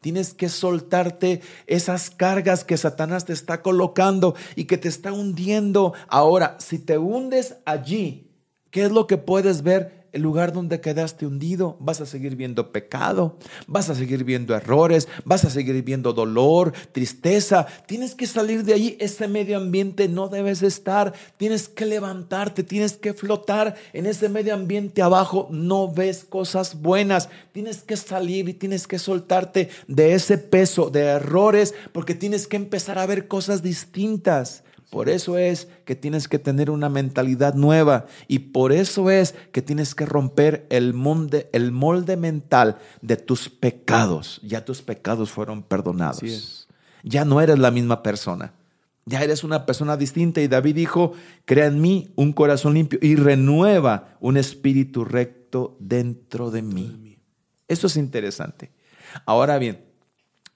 [0.00, 5.92] Tienes que soltarte esas cargas que Satanás te está colocando y que te está hundiendo.
[6.08, 8.30] Ahora, si te hundes allí,
[8.70, 9.99] ¿qué es lo que puedes ver?
[10.12, 13.36] El lugar donde quedaste hundido, vas a seguir viendo pecado,
[13.66, 17.66] vas a seguir viendo errores, vas a seguir viendo dolor, tristeza.
[17.86, 22.96] Tienes que salir de ahí, ese medio ambiente no debes estar, tienes que levantarte, tienes
[22.96, 28.54] que flotar en ese medio ambiente abajo, no ves cosas buenas, tienes que salir y
[28.54, 33.62] tienes que soltarte de ese peso de errores porque tienes que empezar a ver cosas
[33.62, 34.64] distintas.
[34.90, 39.62] Por eso es que tienes que tener una mentalidad nueva y por eso es que
[39.62, 44.40] tienes que romper el molde, el molde mental de tus pecados.
[44.42, 46.66] Ya tus pecados fueron perdonados.
[47.04, 48.52] Ya no eres la misma persona.
[49.06, 51.12] Ya eres una persona distinta y David dijo,
[51.44, 57.18] crea en mí un corazón limpio y renueva un espíritu recto dentro de mí.
[57.68, 58.72] Esto es interesante.
[59.24, 59.84] Ahora bien,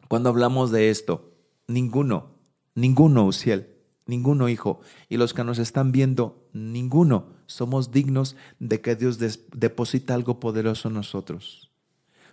[0.06, 1.32] Cuando hablamos de esto,
[1.66, 2.36] ninguno,
[2.74, 3.73] ninguno, Uciel,
[4.06, 9.18] ninguno hijo, y los que nos están viendo, ninguno somos dignos de que Dios
[9.52, 11.70] deposita algo poderoso en nosotros.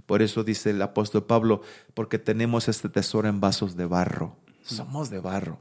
[0.06, 1.62] Por eso dice el apóstol Pablo,
[1.94, 4.36] porque tenemos este tesoro en vasos de barro.
[4.64, 5.60] Somos de barro.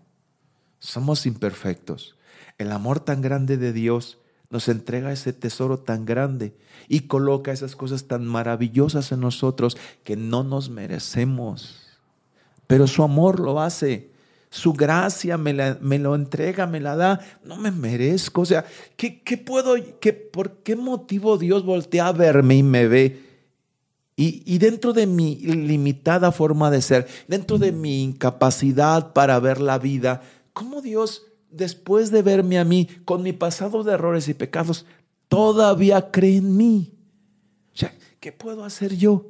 [0.79, 2.17] Somos imperfectos.
[2.59, 6.57] El amor tan grande de Dios nos entrega ese tesoro tan grande
[6.89, 11.87] y coloca esas cosas tan maravillosas en nosotros que no nos merecemos.
[12.67, 14.11] Pero su amor lo hace.
[14.51, 17.21] Su gracia me, lo entrega, me la da.
[17.45, 18.43] No me merezco.
[18.43, 18.65] O sea,
[18.97, 23.31] ¿qué, puedo, qué, por qué motivo Dios voltea a verme y me ve?
[24.17, 29.61] Y, y, dentro de mi limitada forma de ser, dentro de mi incapacidad para ver
[29.63, 30.21] la vida,
[30.53, 34.87] ¿cómo Dios después de verme a mí con mi pasado de errores y pecados,
[35.29, 36.95] todavía cree en mí.
[37.75, 39.27] O sea, ¿qué puedo hacer yo?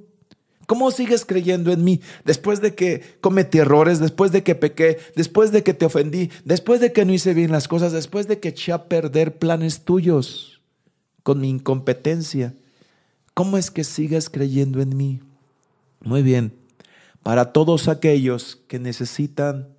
[0.71, 5.51] ¿Cómo sigues creyendo en mí después de que cometí errores, después de que pequé, después
[5.51, 8.51] de que te ofendí, después de que no hice bien las cosas, después de que
[8.51, 10.61] eché a perder planes tuyos
[11.25, 12.55] con mi incompetencia?
[13.35, 15.19] ¿Cómo es que sigues creyendo en mí?
[16.03, 16.55] Muy bien,
[17.25, 19.75] para todos aquellos que necesitan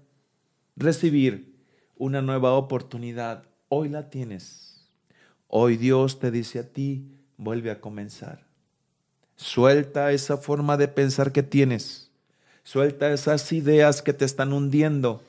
[0.76, 1.56] recibir
[1.96, 3.46] una nueva oportunidad.
[3.70, 4.89] Hoy la tienes.
[5.48, 8.51] Hoy Dios te dice a ti, vuelve a comenzar.
[9.42, 12.12] Suelta esa forma de pensar que tienes.
[12.64, 15.22] Suelta esas ideas que te están hundiendo.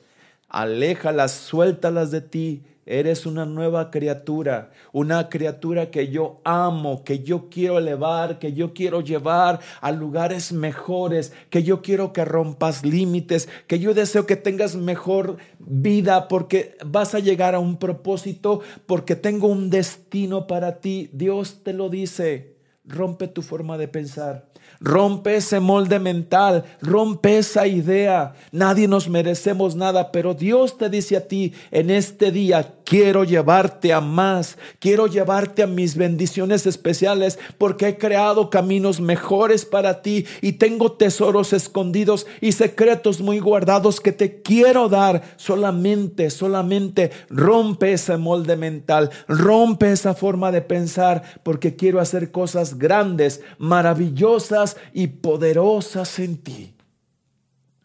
[0.49, 7.49] Aléjalas, suéltalas de ti Eres una nueva criatura, una criatura que yo amo, que yo
[7.49, 13.47] quiero elevar, que yo quiero llevar a lugares mejores, que yo quiero que rompas límites,
[13.67, 19.15] que yo deseo que tengas mejor vida porque vas a llegar a un propósito, porque
[19.15, 21.09] tengo un destino para ti.
[21.13, 22.52] Dios te lo dice.
[22.85, 24.45] Rompe tu forma de pensar.
[24.79, 28.33] Rompe ese molde mental, rompe esa idea.
[28.51, 33.93] Nadie nos merecemos nada, pero Dios te dice a ti en este día, quiero llevarte
[33.93, 40.25] a más, quiero llevarte a mis bendiciones especiales porque he creado caminos mejores para ti
[40.41, 45.23] y tengo tesoros escondidos y secretos muy guardados que te quiero dar.
[45.37, 52.72] Solamente, solamente rompe ese molde mental, rompe esa forma de pensar porque quiero hacer cosas
[52.77, 56.73] grandes, maravillosas y poderosas en ti.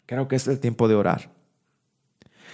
[0.05, 1.29] Creo que es el tiempo de orar.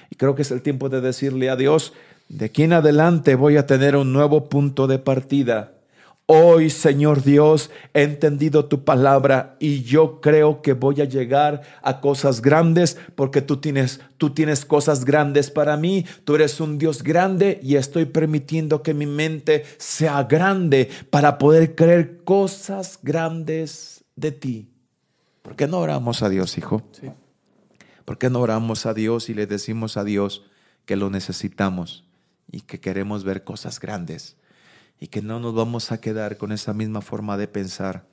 [0.10, 1.94] Y creo que es el tiempo de decirle a Dios,
[2.28, 5.75] de aquí en adelante voy a tener un nuevo punto de partida.
[6.28, 12.02] Hoy, Señor Dios, he entendido tu palabra y yo creo que voy a llegar a
[12.02, 16.04] cosas grandes porque tú tienes, tú tienes cosas grandes para mí.
[16.24, 21.76] Tú eres un Dios grande y estoy permitiendo que mi mente sea grande para poder
[21.76, 24.70] creer cosas grandes de ti.
[25.44, 26.82] ¿Por qué no oramos a Dios, hijo?
[26.92, 27.12] Sí.
[28.04, 30.44] ¿Por qué no oramos a Dios y le decimos a Dios
[30.86, 32.04] que lo necesitamos
[32.52, 34.38] y que queremos ver cosas grandes
[35.00, 38.08] y que no nos vamos a quedar con esa misma forma de pensar?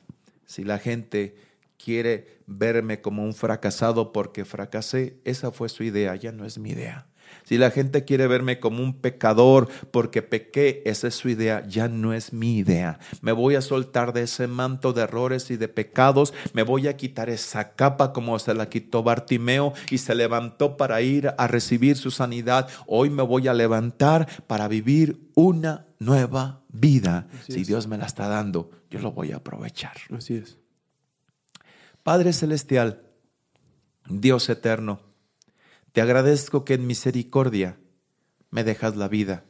[0.47, 1.37] Si la gente
[1.83, 6.70] quiere verme como un fracasado porque fracasé, esa fue su idea, ya no es mi
[6.70, 7.07] idea.
[7.45, 11.88] Si la gente quiere verme como un pecador porque pequé, esa es su idea, ya
[11.88, 12.99] no es mi idea.
[13.20, 16.97] Me voy a soltar de ese manto de errores y de pecados, me voy a
[16.97, 21.97] quitar esa capa como se la quitó Bartimeo y se levantó para ir a recibir
[21.97, 22.68] su sanidad.
[22.86, 27.28] Hoy me voy a levantar para vivir una nueva vida.
[27.47, 29.97] si Dios me la está dando, yo lo voy a aprovechar.
[30.14, 30.59] Así es.
[32.03, 33.03] Padre Celestial,
[34.09, 35.01] Dios eterno,
[35.93, 37.78] te agradezco que en misericordia
[38.51, 39.45] me dejas la vida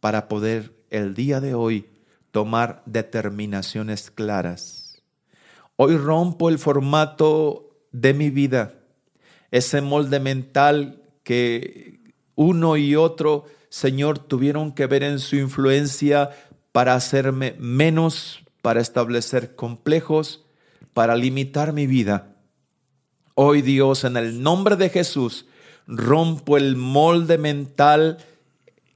[0.00, 1.90] para poder el día de hoy
[2.30, 5.02] tomar determinaciones claras.
[5.76, 8.74] Hoy rompo el formato de mi vida,
[9.50, 12.00] ese molde mental que
[12.34, 16.30] uno y otro, Señor, tuvieron que ver en su influencia
[16.72, 20.44] para hacerme menos, para establecer complejos,
[20.94, 22.36] para limitar mi vida.
[23.34, 25.46] Hoy Dios, en el nombre de Jesús,
[25.86, 28.18] rompo el molde mental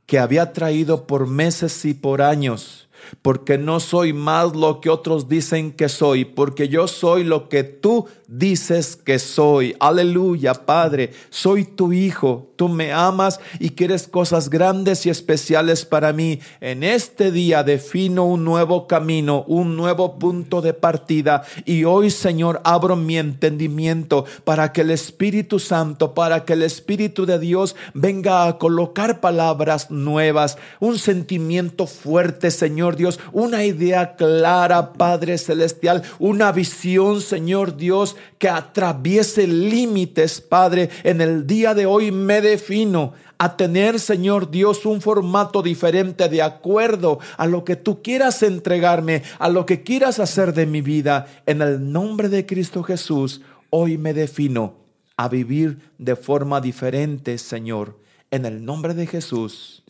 [0.07, 2.89] que había traído por meses y por años,
[3.23, 7.63] porque no soy más lo que otros dicen que soy, porque yo soy lo que
[7.63, 9.75] tú dices que soy.
[9.81, 16.13] Aleluya, Padre, soy tu hijo, tú me amas y quieres cosas grandes y especiales para
[16.13, 16.39] mí.
[16.61, 22.61] En este día defino un nuevo camino, un nuevo punto de partida y hoy, Señor,
[22.63, 28.47] abro mi entendimiento para que el Espíritu Santo, para que el Espíritu de Dios venga
[28.47, 36.53] a colocar palabras nuevas, un sentimiento fuerte, Señor Dios, una idea clara, Padre Celestial, una
[36.53, 40.91] visión, Señor Dios, que atraviese límites, Padre.
[41.05, 46.43] En el día de hoy me defino a tener, Señor Dios, un formato diferente de
[46.43, 51.27] acuerdo a lo que tú quieras entregarme, a lo que quieras hacer de mi vida.
[51.47, 53.41] En el nombre de Cristo Jesús,
[53.71, 54.75] hoy me defino
[55.17, 57.99] a vivir de forma diferente, Señor.
[58.31, 59.85] En el nombre de Jesús,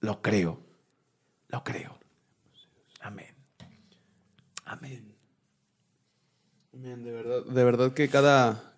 [0.00, 0.58] lo creo,
[1.48, 1.98] lo creo.
[3.00, 3.34] Amén.
[4.64, 5.14] Amén.
[6.72, 8.74] De verdad, de verdad que cada,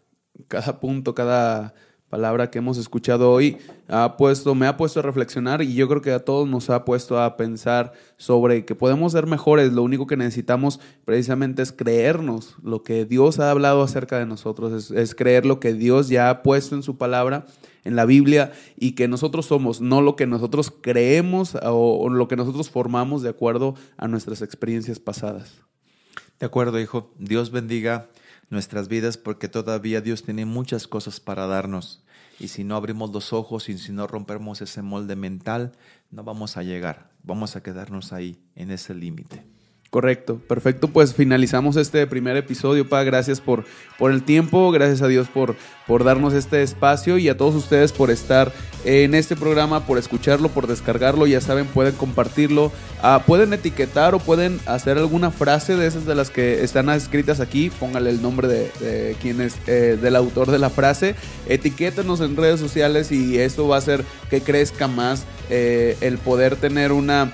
[0.49, 1.75] cada punto, cada
[2.15, 3.57] palabra que hemos escuchado hoy
[3.89, 6.85] ha puesto, me ha puesto a reflexionar y yo creo que a todos nos ha
[6.85, 9.73] puesto a pensar sobre que podemos ser mejores.
[9.73, 14.93] Lo único que necesitamos precisamente es creernos lo que Dios ha hablado acerca de nosotros,
[14.93, 17.47] es, creer lo que Dios ya ha puesto en su palabra
[17.83, 22.37] en la Biblia y que nosotros somos, no lo que nosotros creemos o, lo que
[22.37, 25.65] nosotros formamos de acuerdo a nuestras experiencias pasadas.
[26.41, 27.13] De acuerdo, hijo.
[27.19, 28.09] Dios bendiga
[28.51, 32.03] nuestras vidas porque todavía Dios tiene muchas cosas para darnos.
[32.41, 35.73] Y si no abrimos los ojos y si no rompemos ese molde mental,
[36.11, 37.11] no vamos a llegar.
[37.23, 39.54] Vamos a quedarnos ahí, en ese límite.
[39.95, 40.89] Correcto, perfecto.
[40.89, 43.05] Pues finalizamos este primer episodio, Pa.
[43.05, 43.65] Gracias por,
[43.97, 45.55] por el tiempo, gracias a Dios por,
[45.87, 48.53] por darnos este espacio y a todos ustedes por estar
[48.85, 51.29] en este programa, por escucharlo, por descargarlo.
[51.29, 52.73] Ya saben, pueden compartirlo,
[53.03, 57.39] ah, pueden etiquetar o pueden hacer alguna frase de esas de las que están escritas
[57.39, 57.71] aquí.
[57.71, 61.15] Póngale el nombre de, de quién es, eh, del autor de la frase.
[61.49, 66.57] Etiquétenos en redes sociales y esto va a hacer que crezca más eh, el poder
[66.57, 67.33] tener una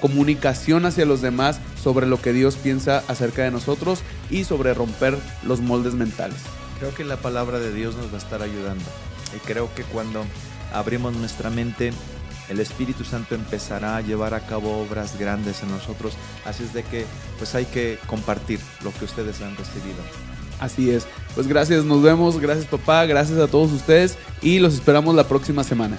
[0.00, 4.00] comunicación hacia los demás sobre lo que Dios piensa acerca de nosotros
[4.30, 6.38] y sobre romper los moldes mentales.
[6.78, 8.84] Creo que la palabra de Dios nos va a estar ayudando
[9.36, 10.24] y creo que cuando
[10.72, 11.92] abrimos nuestra mente,
[12.48, 16.14] el Espíritu Santo empezará a llevar a cabo obras grandes en nosotros.
[16.44, 17.04] Así es de que
[17.36, 19.98] pues hay que compartir lo que ustedes han recibido.
[20.60, 21.06] Así es.
[21.34, 22.40] Pues gracias, nos vemos.
[22.40, 25.96] Gracias papá, gracias a todos ustedes y los esperamos la próxima semana.